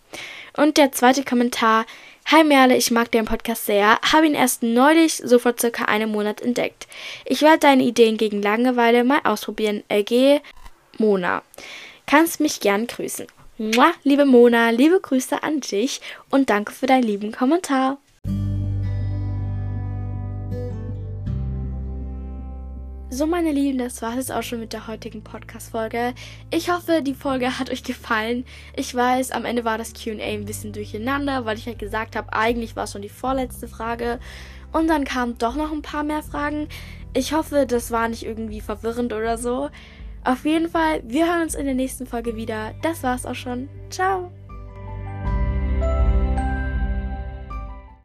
Und 0.57 0.77
der 0.77 0.91
zweite 0.91 1.23
Kommentar. 1.23 1.87
Hi 2.27 2.43
Merle, 2.43 2.77
ich 2.77 2.91
mag 2.91 3.13
deinen 3.13 3.27
Podcast 3.27 3.67
sehr, 3.67 4.01
habe 4.01 4.27
ihn 4.27 4.35
erst 4.35 4.65
neulich, 4.65 5.23
so 5.25 5.39
vor 5.39 5.55
circa 5.57 5.85
einem 5.85 6.11
Monat 6.11 6.41
entdeckt. 6.41 6.89
Ich 7.25 7.43
werde 7.43 7.61
deine 7.61 7.85
Ideen 7.85 8.17
gegen 8.17 8.43
Langeweile 8.43 9.05
mal 9.05 9.21
ausprobieren. 9.23 9.85
LG 9.89 10.41
Mona. 10.99 11.45
Kannst 12.07 12.41
mich 12.41 12.61
gern 12.61 12.89
grüßen. 12.89 13.27
Mua, 13.57 13.93
liebe 14.03 14.25
Mona, 14.25 14.71
liebe 14.71 14.99
Grüße 15.01 15.45
an 15.45 15.61
dich 15.61 16.01
und 16.29 16.51
danke 16.51 16.73
für 16.73 16.87
deinen 16.87 17.05
lieben 17.05 17.31
Kommentar. 17.31 17.99
So, 23.11 23.27
meine 23.27 23.53
Lieben, 23.53 23.79
das 23.79 24.03
war 24.03 24.19
es 24.19 24.33
auch 24.33 24.43
schon 24.43 24.59
mit 24.59 24.73
der 24.73 24.89
heutigen 24.89 25.23
Podcast-Folge. 25.23 26.15
Ich 26.51 26.69
hoffe, 26.69 27.01
die 27.01 27.15
Folge 27.15 27.57
hat 27.61 27.71
euch 27.71 27.85
gefallen. 27.85 28.45
Ich 28.75 28.93
weiß, 28.93 29.31
am 29.31 29.45
Ende 29.45 29.65
war 29.65 29.79
das 29.79 29.93
QA 29.93 30.21
ein 30.21 30.47
bisschen 30.47 30.73
durcheinander, 30.73 31.45
weil 31.45 31.57
ich 31.57 31.67
halt 31.67 31.79
gesagt 31.79 32.17
habe, 32.17 32.33
eigentlich 32.33 32.75
war 32.75 32.85
es 32.85 32.93
schon 32.93 33.03
die 33.03 33.09
vorletzte 33.09 33.69
Frage. 33.69 34.19
Und 34.73 34.89
dann 34.89 35.05
kamen 35.05 35.39
doch 35.39 35.55
noch 35.55 35.71
ein 35.71 35.83
paar 35.83 36.03
mehr 36.03 36.25
Fragen. 36.25 36.67
Ich 37.13 37.33
hoffe, 37.33 37.67
das 37.69 37.93
war 37.93 38.09
nicht 38.09 38.25
irgendwie 38.25 38.61
verwirrend 38.61 39.13
oder 39.13 39.39
so. 39.39 39.71
Auf 40.25 40.47
jeden 40.47 40.69
Fall, 40.69 41.03
wir 41.05 41.27
hören 41.27 41.43
uns 41.43 41.55
in 41.55 41.67
der 41.67 41.75
nächsten 41.75 42.07
Folge 42.07 42.35
wieder. 42.35 42.75
Das 42.83 43.03
war's 43.03 43.27
auch 43.27 43.35
schon. 43.35 43.69
Ciao. 43.91 44.33